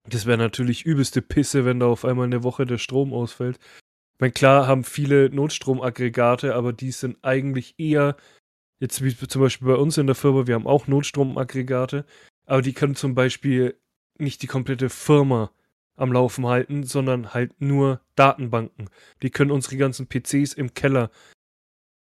Das 0.07 0.25
wäre 0.27 0.37
natürlich 0.37 0.85
übelste 0.85 1.21
Pisse, 1.21 1.65
wenn 1.65 1.79
da 1.79 1.87
auf 1.87 2.05
einmal 2.05 2.27
eine 2.27 2.43
Woche 2.43 2.65
der 2.65 2.77
Strom 2.77 3.11
ausfällt. 3.11 3.57
Ich 4.13 4.19
meine, 4.19 4.31
klar 4.31 4.67
haben 4.67 4.83
viele 4.83 5.29
Notstromaggregate, 5.31 6.55
aber 6.55 6.71
die 6.71 6.91
sind 6.91 7.17
eigentlich 7.23 7.73
eher 7.77 8.15
Jetzt 8.79 9.03
wie 9.03 9.15
zum 9.15 9.41
Beispiel 9.41 9.67
bei 9.67 9.75
uns 9.75 9.97
in 9.97 10.07
der 10.07 10.15
Firma, 10.15 10.47
wir 10.47 10.55
haben 10.55 10.67
auch 10.67 10.87
Notstromaggregate, 10.87 12.05
aber 12.45 12.61
die 12.61 12.73
können 12.73 12.95
zum 12.95 13.15
Beispiel 13.15 13.79
nicht 14.17 14.41
die 14.41 14.47
komplette 14.47 14.89
Firma 14.89 15.51
am 15.95 16.11
Laufen 16.11 16.45
halten, 16.45 16.83
sondern 16.83 17.33
halt 17.33 17.61
nur 17.61 18.01
Datenbanken. 18.15 18.89
Die 19.21 19.29
können 19.29 19.51
unsere 19.51 19.77
ganzen 19.77 20.07
PCs 20.07 20.53
im 20.53 20.73
Keller 20.73 21.09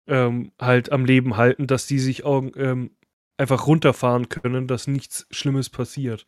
ähm, 0.08 0.52
halt 0.60 0.92
am 0.92 1.06
Leben 1.06 1.38
halten, 1.38 1.68
dass 1.68 1.88
die 1.88 2.00
sich 2.00 2.24
auch, 2.26 2.44
ähm, 2.56 2.92
einfach 3.38 3.68
runterfahren 3.68 4.30
können, 4.30 4.68
dass 4.68 4.88
nichts 4.88 5.28
Schlimmes 5.32 5.70
passiert. 5.70 6.26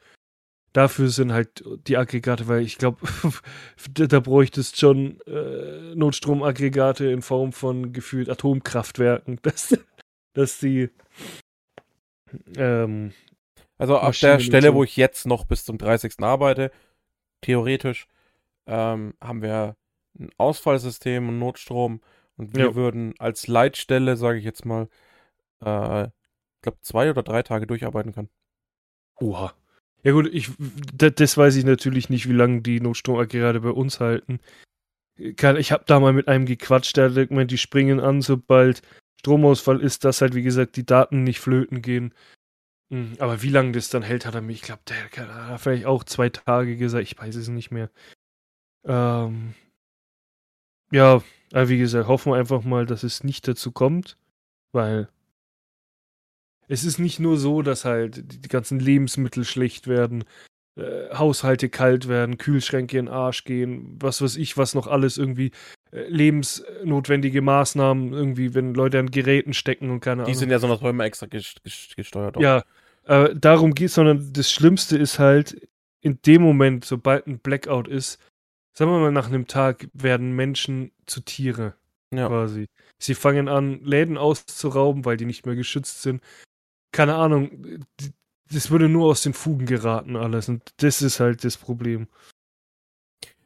Dafür 0.73 1.10
sind 1.10 1.34
halt 1.34 1.63
die 1.88 1.97
Aggregate, 1.97 2.47
weil 2.47 2.62
ich 2.62 2.78
glaube, 2.78 2.99
da 3.93 4.19
bräuchtest 4.19 4.78
schon 4.78 5.19
äh, 5.21 5.95
Notstromaggregate 5.95 7.06
in 7.06 7.23
Form 7.23 7.54
von 7.54 7.91
gefühlt 7.91 8.30
Atomkraftwerken. 8.30 9.39
Das, 9.49 9.75
dass 10.34 10.60
sie 10.60 10.89
ähm, 12.56 13.13
also 13.78 13.98
auf 13.98 14.20
der 14.20 14.39
Stelle, 14.39 14.74
wo 14.74 14.84
ich 14.84 14.98
jetzt 14.98 15.26
noch 15.26 15.46
bis 15.46 15.63
zum 15.63 15.78
30. 15.78 16.13
arbeite, 16.20 16.72
theoretisch 17.42 18.08
ähm, 18.68 19.13
haben 19.22 19.42
wir 19.42 19.78
ein 20.20 20.30
Ausfallsystem 20.38 21.30
und 21.30 21.39
Notstrom 21.39 22.02
und 22.36 22.56
wir 22.56 22.65
ja. 22.65 22.76
würden 22.76 23.13
als 23.20 23.48
Leitstelle, 23.48 24.18
sage 24.18 24.39
ich 24.39 24.46
jetzt 24.46 24.65
mal, 24.65 24.89
äh, 25.63 26.04
ich 26.06 26.62
glaube 26.62 26.78
zwei 26.82 27.10
oder 27.10 27.24
drei 27.24 27.42
Tage 27.42 27.68
durcharbeiten 27.68 28.13
können. 28.13 28.30
Oha. 29.15 29.54
Ja 30.04 30.12
gut, 30.12 30.30
ich, 30.32 30.50
das 30.92 31.38
weiß 31.38 31.56
ich 31.56 31.65
natürlich 31.65 32.10
nicht, 32.10 32.28
wie 32.28 32.34
lange 32.34 32.62
die 32.62 32.80
Notstromaggregate 32.80 33.62
bei 33.62 33.72
uns 33.72 34.00
halten. 34.00 34.39
Ich 35.18 35.72
habe 35.72 35.84
da 35.86 36.00
mal 36.00 36.13
mit 36.13 36.30
einem 36.30 36.46
gequatscht, 36.46 36.96
der 36.96 37.10
hat 37.10 37.30
gemeint, 37.30 37.52
die 37.52 37.58
springen 37.58 38.00
an, 38.00 38.22
sobald 38.22 38.82
Stromausfall 39.19 39.82
ist, 39.82 40.05
dass 40.05 40.21
halt, 40.21 40.34
wie 40.34 40.43
gesagt, 40.43 40.77
die 40.77 40.86
Daten 40.86 41.23
nicht 41.23 41.41
flöten 41.41 41.82
gehen. 41.82 42.13
Hm, 42.89 43.15
aber 43.19 43.41
wie 43.41 43.49
lange 43.49 43.73
das 43.73 43.89
dann 43.89 44.01
hält, 44.01 44.25
hat 44.25 44.36
er 44.36 44.41
mir, 44.41 44.53
ich 44.53 44.62
glaube, 44.62 44.82
der 44.88 45.03
hat 45.03 45.62
vielleicht 45.62 45.86
auch 45.86 46.05
zwei 46.05 46.29
Tage 46.29 46.77
gesagt, 46.77 47.03
ich 47.03 47.17
weiß 47.17 47.36
es 47.36 47.49
nicht 47.49 47.69
mehr. 47.69 47.89
Ähm, 48.86 49.53
ja, 50.91 51.21
aber 51.51 51.69
wie 51.69 51.77
gesagt, 51.77 52.08
hoffen 52.08 52.32
wir 52.32 52.38
einfach 52.38 52.63
mal, 52.63 52.86
dass 52.86 53.03
es 53.03 53.25
nicht 53.25 53.45
dazu 53.47 53.73
kommt, 53.73 54.17
weil 54.71 55.10
es 56.69 56.86
ist 56.86 56.97
nicht 56.97 57.19
nur 57.19 57.38
so, 57.38 57.62
dass 57.62 57.84
halt 57.84 58.23
die 58.43 58.47
ganzen 58.47 58.79
Lebensmittel 58.79 59.43
schlecht 59.43 59.88
werden, 59.88 60.23
äh, 60.75 61.13
Haushalte 61.13 61.69
kalt 61.69 62.08
werden, 62.08 62.38
Kühlschränke 62.38 62.97
in 62.97 63.05
den 63.05 63.13
Arsch 63.13 63.43
gehen, 63.43 63.97
was 63.99 64.21
weiß 64.21 64.38
ich, 64.38 64.58
was 64.58 64.75
noch 64.75 64.88
alles 64.88 65.17
irgendwie 65.17 65.51
äh, 65.91 66.08
lebensnotwendige 66.08 67.41
Maßnahmen, 67.41 68.13
irgendwie, 68.13 68.53
wenn 68.53 68.73
Leute 68.73 68.99
an 68.99 69.12
Geräten 69.12 69.53
stecken 69.53 69.89
und 69.89 69.99
keine 69.99 70.23
Ahnung. 70.23 70.32
Die 70.32 70.38
sind 70.38 70.51
ja 70.51 70.60
so 70.60 70.67
noch 70.67 70.82
immer 70.82 71.05
extra 71.05 71.27
gesteuert. 71.27 72.38
Auch. 72.38 72.41
Ja, 72.41 72.63
äh, 73.05 73.36
darum 73.36 73.73
geht 73.73 73.88
es, 73.88 73.95
sondern 73.95 74.32
das 74.34 74.51
Schlimmste 74.51 74.97
ist 74.97 75.19
halt, 75.19 75.67
in 76.01 76.19
dem 76.25 76.41
Moment, 76.41 76.86
sobald 76.86 77.27
ein 77.27 77.39
Blackout 77.39 77.88
ist, 77.88 78.19
sagen 78.73 78.91
wir 78.91 78.99
mal, 78.99 79.12
nach 79.12 79.27
einem 79.27 79.47
Tag 79.47 79.89
werden 79.93 80.36
Menschen 80.36 80.91
zu 81.05 81.21
Tiere. 81.21 81.75
Ja. 82.13 82.27
Quasi. 82.27 82.67
Sie 82.97 83.15
fangen 83.15 83.47
an, 83.47 83.84
Läden 83.84 84.17
auszurauben, 84.17 85.05
weil 85.05 85.17
die 85.17 85.25
nicht 85.25 85.45
mehr 85.45 85.55
geschützt 85.55 86.01
sind. 86.01 86.21
Keine 86.91 87.15
Ahnung, 87.15 87.86
das 88.52 88.72
würde 88.72 88.90
nur 88.90 89.08
aus 89.08 89.22
den 89.22 89.34
Fugen 89.34 89.66
geraten, 89.66 90.16
alles. 90.16 90.50
Und 90.50 90.74
das 90.78 91.02
ist 91.02 91.20
halt 91.20 91.44
das 91.44 91.58
Problem. 91.58 92.08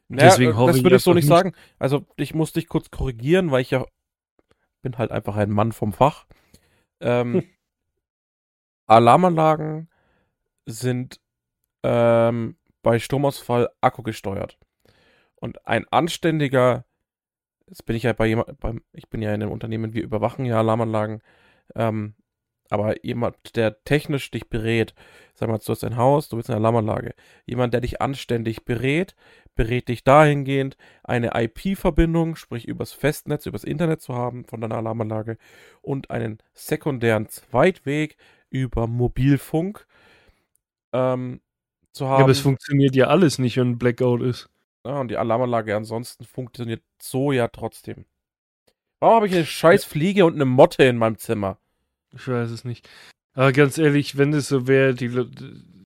Naja, 0.08 0.30
Deswegen 0.30 0.52
äh, 0.52 0.56
hoffe 0.56 0.74
das 0.74 0.84
würde 0.84 0.96
ich 0.98 1.04
so 1.04 1.14
nicht 1.14 1.28
sagen. 1.28 1.54
Also 1.80 2.06
ich 2.16 2.34
muss 2.34 2.54
dich 2.54 2.68
kurz 2.68 2.92
korrigieren, 2.92 3.52
weil 3.52 3.62
ich 3.62 3.72
ja 3.72 3.86
bin 4.82 4.98
halt 4.98 5.12
einfach 5.12 5.36
ein 5.38 5.50
Mann 5.50 5.72
vom 5.72 5.94
Fach. 5.94 6.26
Ähm, 7.00 7.34
hm. 7.34 7.44
Alarmanlagen 8.86 9.90
sind 10.66 11.20
ähm, 11.84 12.58
bei 12.82 13.00
Stromausfall 13.00 13.70
Akku 13.82 14.04
gesteuert. 14.04 14.60
Und 15.36 15.66
ein 15.66 15.88
anständiger, 15.90 16.86
jetzt 17.68 17.86
bin 17.86 17.96
ich 17.96 18.04
ja 18.04 18.14
bei 18.14 18.28
jemand, 18.28 18.50
ich 18.92 19.10
bin 19.10 19.22
ja 19.22 19.34
in 19.34 19.42
einem 19.42 19.52
Unternehmen, 19.52 19.94
wir 19.94 20.04
überwachen 20.04 20.46
ja 20.46 20.60
Alarmanlagen, 20.60 21.22
ähm, 21.76 22.16
aber 22.74 23.06
jemand, 23.06 23.56
der 23.56 23.84
technisch 23.84 24.32
dich 24.32 24.50
berät, 24.50 24.96
sag 25.36 25.48
mal, 25.48 25.60
du 25.60 25.68
hast 25.68 25.84
ein 25.84 25.96
Haus, 25.96 26.28
du 26.28 26.38
bist 26.38 26.50
in 26.50 26.56
einer 26.56 26.66
Alarmanlage, 26.66 27.14
jemand, 27.46 27.72
der 27.72 27.82
dich 27.82 28.02
anständig 28.02 28.66
berät, 28.66 29.16
berät 29.54 29.90
dich 29.90 30.04
dahingehend, 30.04 30.76
eine 31.04 31.32
IP-Verbindung, 31.36 32.36
sprich 32.36 32.68
übers 32.68 32.92
Festnetz, 32.92 33.46
übers 33.46 33.64
Internet 33.64 34.02
zu 34.02 34.16
haben 34.16 34.44
von 34.46 34.60
deiner 34.60 34.78
Alarmanlage 34.78 35.38
und 35.84 36.10
einen 36.10 36.40
sekundären 36.54 37.30
Zweitweg 37.30 38.18
über 38.50 38.88
Mobilfunk 38.88 39.86
ähm, 40.94 41.42
zu 41.92 42.08
haben. 42.08 42.18
Ja, 42.18 42.24
aber 42.24 42.32
es 42.32 42.40
funktioniert 42.40 42.96
ja 42.96 43.06
alles 43.06 43.38
nicht, 43.38 43.58
wenn 43.58 43.74
ein 43.74 43.78
Blackout 43.78 44.24
ist. 44.24 44.50
Ja, 44.84 45.00
und 45.00 45.10
die 45.10 45.18
Alarmanlage 45.18 45.76
ansonsten 45.76 46.26
funktioniert 46.26 46.82
so 47.00 47.32
ja 47.32 47.50
trotzdem. 47.50 48.06
Warum 49.00 49.18
habe 49.18 49.28
ich 49.28 49.36
eine 49.36 49.46
scheiß 49.46 49.86
Fliege 49.86 50.26
und 50.26 50.34
eine 50.34 50.46
Motte 50.46 50.86
in 50.86 50.98
meinem 50.98 51.20
Zimmer? 51.20 51.60
Ich 52.16 52.28
weiß 52.28 52.52
es 52.52 52.64
nicht. 52.66 52.88
Aber 53.34 53.52
ganz 53.52 53.78
ehrlich, 53.78 54.18
wenn 54.18 54.34
es 54.34 54.48
so 54.48 54.68
wäre, 54.68 54.94
die, 54.94 55.10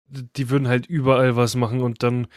die 0.09 0.49
würden 0.49 0.67
halt 0.67 0.85
überall 0.85 1.35
was 1.35 1.55
machen 1.55 1.81
und 1.81 2.03
dann 2.03 2.27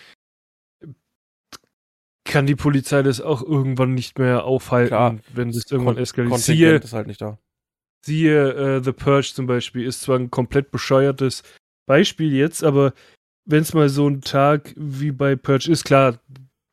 kann 2.25 2.47
die 2.47 2.55
Polizei 2.57 3.03
das 3.03 3.21
auch 3.21 3.43
irgendwann 3.43 3.95
nicht 3.95 4.19
mehr 4.19 4.45
aufhalten, 4.45 4.89
Klar, 4.89 5.19
wenn 5.35 5.51
das 5.51 5.71
irgendwann 5.71 5.95
Kon 5.95 6.03
eskaliert. 6.03 6.33
Kontingent 6.33 6.59
Siehe, 6.59 6.77
ist 6.85 6.93
halt 6.93 7.07
nicht 7.09 7.21
da. 7.21 7.39
siehe 8.05 8.53
äh, 8.77 8.85
The 8.85 8.93
Purge 8.93 9.33
zum 9.35 9.47
Beispiel, 9.47 9.85
ist 9.85 10.03
zwar 10.03 10.17
ein 10.19 10.31
komplett 10.31 10.71
bescheuertes 10.71 11.43
Beispiel 11.87 12.33
jetzt, 12.33 12.63
aber 12.63 12.93
wenn 13.47 13.63
es 13.63 13.75
mal 13.75 13.89
so 13.89 14.07
ein 14.09 14.21
Tag 14.21 14.73
wie 14.77 15.11
bei 15.11 15.35
Purge 15.35 15.73
ist, 15.73 15.85
klar, 15.85 16.21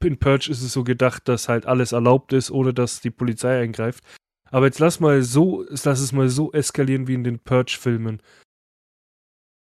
in 0.03 0.19
Purge 0.19 0.51
ist 0.51 0.61
es 0.61 0.73
so 0.73 0.83
gedacht, 0.83 1.27
dass 1.27 1.49
halt 1.49 1.65
alles 1.65 1.91
erlaubt 1.91 2.33
ist, 2.33 2.51
ohne 2.51 2.73
dass 2.73 3.01
die 3.01 3.09
Polizei 3.09 3.59
eingreift. 3.61 4.03
Aber 4.51 4.65
jetzt 4.65 4.79
lass 4.79 4.99
mal 4.99 5.21
so, 5.21 5.65
lass 5.69 5.99
es 5.99 6.11
mal 6.11 6.29
so 6.29 6.51
eskalieren 6.51 7.07
wie 7.07 7.13
in 7.13 7.23
den 7.23 7.39
Purge-Filmen. 7.39 8.21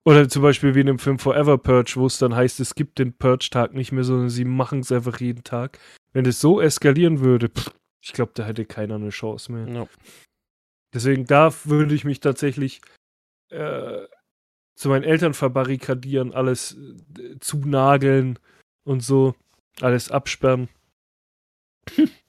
Oder 0.07 0.29
zum 0.29 0.43
Beispiel 0.43 0.75
wie 0.75 0.81
in 0.81 0.87
dem 0.87 0.99
Film 0.99 1.19
Forever 1.19 1.57
Purge, 1.57 1.95
wo 1.97 2.07
es 2.07 2.19
dann 2.19 2.35
heißt, 2.35 2.61
es 2.61 2.75
gibt 2.75 2.99
den 2.99 3.17
Purge-Tag 3.17 3.73
nicht 3.73 3.91
mehr, 3.91 4.05
sondern 4.05 4.29
sie 4.29 4.45
machen 4.45 4.81
es 4.81 4.93
einfach 4.93 5.19
jeden 5.19 5.45
Tag. 5.45 5.79
Wenn 6.13 6.27
es 6.27 6.41
so 6.41 6.61
eskalieren 6.61 7.21
würde, 7.21 7.49
pff, 7.49 7.73
ich 8.03 8.13
glaube, 8.13 8.33
da 8.35 8.45
hätte 8.45 8.67
keiner 8.67 8.97
eine 8.97 9.09
Chance 9.09 9.51
mehr. 9.51 9.67
Ja. 9.67 9.89
Deswegen 10.93 11.25
da 11.25 11.53
würde 11.65 11.95
ich 11.95 12.05
mich 12.05 12.21
tatsächlich 12.21 12.83
äh, 13.51 14.07
zu 14.77 14.89
meinen 14.89 15.05
Eltern 15.05 15.33
verbarrikadieren, 15.33 16.35
alles 16.35 16.77
äh, 17.19 17.39
zunageln 17.41 18.39
und 18.85 19.01
so, 19.01 19.35
alles 19.81 20.11
absperren. 20.11 20.69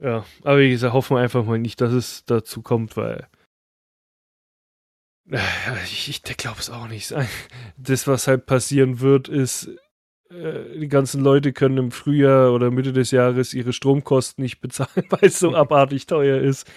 ja, 0.00 0.24
aber 0.42 0.58
wie 0.58 0.70
gesagt, 0.70 0.94
hoffen 0.94 1.16
wir 1.16 1.20
einfach 1.20 1.44
mal 1.44 1.58
nicht, 1.58 1.80
dass 1.80 1.92
es 1.92 2.24
dazu 2.24 2.62
kommt, 2.62 2.96
weil 2.96 3.28
äh, 5.30 5.38
ich, 5.84 6.08
ich 6.08 6.22
glaube 6.22 6.60
es 6.60 6.70
auch 6.70 6.88
nicht. 6.88 7.14
Das, 7.76 8.06
was 8.06 8.26
halt 8.26 8.46
passieren 8.46 9.00
wird, 9.00 9.28
ist, 9.28 9.70
äh, 10.30 10.78
die 10.78 10.88
ganzen 10.88 11.22
Leute 11.22 11.52
können 11.52 11.78
im 11.78 11.90
Frühjahr 11.90 12.52
oder 12.52 12.70
Mitte 12.70 12.92
des 12.92 13.10
Jahres 13.10 13.54
ihre 13.54 13.72
Stromkosten 13.72 14.42
nicht 14.42 14.60
bezahlen, 14.60 15.06
weil 15.10 15.20
es 15.22 15.38
so 15.38 15.54
abartig 15.54 16.06
teuer 16.06 16.40
ist. 16.40 16.70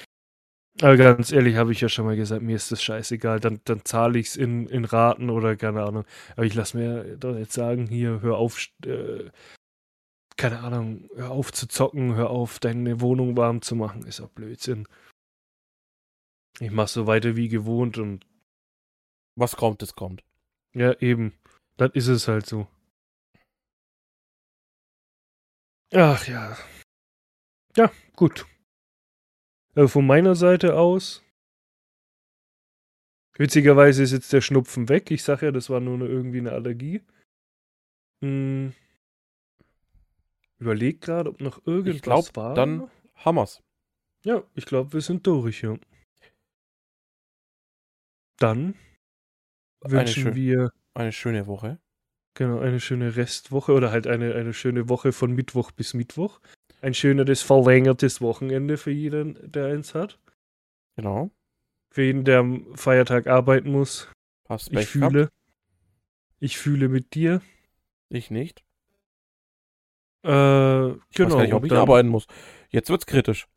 Aber 0.82 0.98
ganz 0.98 1.32
ehrlich, 1.32 1.56
habe 1.58 1.72
ich 1.72 1.82
ja 1.82 1.90
schon 1.90 2.06
mal 2.06 2.16
gesagt, 2.16 2.42
mir 2.42 2.56
ist 2.56 2.72
das 2.72 2.82
scheißegal. 2.82 3.40
Dann, 3.40 3.62
dann 3.66 3.86
zahle 3.86 4.18
ich 4.18 4.28
es 4.28 4.36
in, 4.36 4.68
in 4.68 4.86
Raten 4.86 5.30
oder 5.30 5.56
keine 5.56 5.84
Ahnung. 5.84 6.06
Aber 6.36 6.46
ich 6.46 6.56
lasse 6.56 6.78
mir 6.78 7.16
doch 7.18 7.38
jetzt 7.38 7.54
sagen, 7.54 7.86
hier, 7.88 8.22
hör 8.22 8.38
auf, 8.38 8.68
äh, 8.86 9.30
keine 10.38 10.60
Ahnung, 10.60 11.10
hör 11.16 11.32
auf 11.32 11.52
zu 11.52 11.68
zocken, 11.68 12.16
hör 12.16 12.30
auf, 12.30 12.60
deine 12.60 13.02
Wohnung 13.02 13.38
warm 13.38 13.62
zu 13.62 13.76
machen. 13.76 14.06
Ist 14.06 14.22
auch 14.22 14.30
Blödsinn. 14.30 14.88
Ich 16.60 16.72
mache 16.72 16.88
so 16.88 17.08
weiter 17.08 17.36
wie 17.36 17.48
gewohnt 17.50 17.98
und 17.98 18.26
Was 19.36 19.56
kommt, 19.56 19.82
das 19.82 19.96
kommt. 19.96 20.24
ja, 20.74 20.94
eben. 21.02 21.34
Das 21.78 21.92
ist 21.94 22.08
es 22.08 22.28
halt 22.28 22.46
so. 22.46 22.68
Ach 25.92 26.28
ja. 26.28 26.58
Ja, 27.76 27.92
gut. 28.16 28.46
Äh, 29.76 29.88
von 29.88 30.06
meiner 30.06 30.36
Seite 30.36 30.78
aus. 30.78 31.24
Witzigerweise 33.36 34.04
ist 34.04 34.12
jetzt 34.12 34.32
der 34.32 34.42
Schnupfen 34.42 34.90
weg. 34.90 35.10
Ich 35.10 35.24
sage 35.24 35.48
ja, 35.48 35.52
das 35.52 35.70
war 35.72 35.80
nur 35.80 35.96
eine, 35.96 36.06
irgendwie 36.06 36.38
eine 36.40 36.52
Allergie. 36.52 37.02
Hm. 38.24 38.74
Überleg 40.64 41.02
gerade, 41.02 41.30
ob 41.30 41.42
noch 41.42 41.66
irgendwas 41.68 41.96
Ich 41.98 42.02
glaube, 42.02 42.30
war. 42.36 42.54
dann 42.56 42.90
Hammers. 43.16 43.62
Ja, 44.24 44.42
ich 44.56 44.66
glaube, 44.66 44.94
wir 44.94 45.02
sind 45.02 45.28
durch, 45.28 45.62
ja. 45.62 45.76
Dann 48.40 48.76
wünschen 49.82 50.24
schön- 50.24 50.36
wir 50.36 50.72
Eine 50.94 51.12
schöne 51.12 51.48
Woche. 51.48 51.80
genau 52.36 52.60
eine 52.60 52.80
schöne 52.80 53.16
Restwoche 53.18 53.74
oder 53.74 53.92
halt 53.92 54.08
eine, 54.08 54.36
eine 54.36 54.54
schöne 54.54 54.88
Woche 54.88 55.12
von 55.12 55.34
Mittwoch 55.34 55.72
bis 55.72 55.94
Mittwoch. 55.94 56.40
Ein 56.82 56.94
schöneres 56.94 57.42
verlängertes 57.42 58.22
Wochenende 58.22 58.78
für 58.78 58.92
jeden, 58.92 59.38
der 59.52 59.68
eins 59.68 59.94
hat. 59.94 60.20
Genau. 60.96 61.32
Für 61.92 62.04
jeden, 62.04 62.24
der 62.24 62.40
am 62.40 62.76
Feiertag 62.78 63.28
arbeiten 63.28 63.72
muss. 63.72 64.10
Hast 64.48 64.68
Ich 64.70 64.74
Pech 64.76 64.88
fühle. 64.88 65.10
gehabt. 65.12 65.34
Ich 66.40 66.58
fühle 66.58 66.88
mit 66.90 67.14
dir. 67.16 67.42
Ich 68.10 68.32
nicht. 68.32 68.64
Äh, 70.24 70.90
Ich 70.92 71.16
genau. 71.16 71.30
weiß 71.30 71.34
gar 71.36 71.42
nicht, 71.44 71.54
ob 71.54 71.64
und 71.64 71.72
ich 71.72 71.78
arbeiten 71.78 72.10
muss. 72.10 72.28
Jetzt 72.70 72.90
wird's 72.90 73.06
kritisch. 73.06 73.48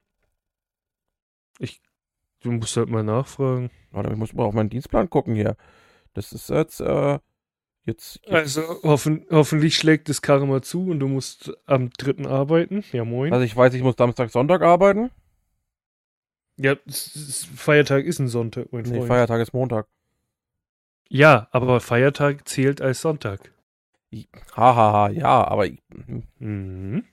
Du 2.42 2.52
musst 2.52 2.76
halt 2.76 2.90
mal 2.90 3.02
nachfragen. 3.02 3.70
Warte, 3.90 4.10
ich 4.10 4.16
muss 4.16 4.32
mal 4.32 4.44
auf 4.44 4.54
meinen 4.54 4.68
Dienstplan 4.68 5.10
gucken 5.10 5.34
hier. 5.34 5.56
Das 6.14 6.32
ist 6.32 6.48
jetzt, 6.50 6.80
äh, 6.80 7.18
jetzt, 7.84 8.20
jetzt 8.24 8.28
Also 8.28 8.82
hoffen, 8.82 9.26
hoffentlich 9.30 9.74
schlägt 9.76 10.08
das 10.08 10.22
Karma 10.22 10.62
zu 10.62 10.90
und 10.90 11.00
du 11.00 11.08
musst 11.08 11.52
am 11.64 11.90
dritten 11.90 12.26
arbeiten. 12.26 12.84
Ja, 12.92 13.04
moin. 13.04 13.32
also 13.32 13.44
ich 13.44 13.56
weiß, 13.56 13.74
ich 13.74 13.82
muss 13.82 13.96
Samstag, 13.96 14.30
Sonntag 14.30 14.62
arbeiten. 14.62 15.10
ja, 16.56 16.76
Feiertag 16.86 18.04
ist 18.04 18.18
ein 18.20 18.28
Sonntag, 18.28 18.72
mein 18.72 18.82
Nee, 18.82 18.98
Freund. 18.98 19.08
Feiertag 19.08 19.40
ist 19.40 19.52
Montag. 19.54 19.88
ja, 21.08 21.48
aber 21.52 21.80
Feiertag 21.80 22.46
zählt 22.46 22.80
als 22.80 23.00
Sonntag. 23.00 23.52
Hahaha, 24.12 24.74
ha, 24.76 24.92
ha, 24.92 25.10
ja, 25.10 25.44
aber 25.46 25.66
ich, 25.66 25.82
Mhm. 26.38 27.04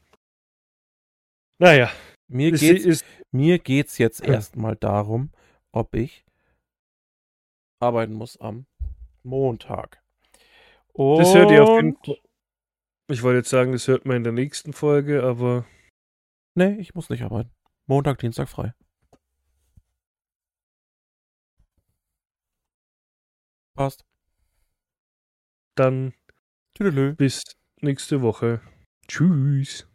Naja, 1.59 1.91
mir 2.27 2.53
es 2.53 2.59
geht's, 2.59 2.85
ist, 2.85 3.05
mir 3.31 3.59
geht's 3.59 3.97
jetzt 3.97 4.25
Ja. 4.25 4.33
erstmal 4.33 4.75
darum, 4.75 5.31
ob 5.71 5.95
ich 5.95 6.25
arbeiten 7.79 8.13
muss 8.13 8.37
am 8.39 8.65
Montag. 9.23 10.01
Und 10.93 11.19
das 11.19 11.33
hört 11.33 11.51
ihr 11.51 11.63
auf 11.63 11.69
jeden 11.69 11.97
Fall. 12.03 12.19
Ich 13.09 13.21
wollte 13.23 13.37
jetzt 13.39 13.49
sagen, 13.49 13.71
das 13.73 13.87
hört 13.87 14.05
man 14.05 14.17
in 14.17 14.23
der 14.23 14.33
nächsten 14.33 14.73
Folge, 14.73 15.23
aber 15.23 15.65
Nee, 16.55 16.75
ich 16.79 16.93
muss 16.93 17.09
nicht 17.09 17.23
arbeiten. 17.23 17.51
Montag, 17.87 18.19
Dienstag 18.19 18.47
frei. 18.47 18.73
Passt. 23.75 24.05
dann 25.75 26.13
Tüdelö. 26.75 27.13
bis 27.15 27.43
nächste 27.81 28.21
Woche. 28.21 28.61
Tschüss. 29.07 29.87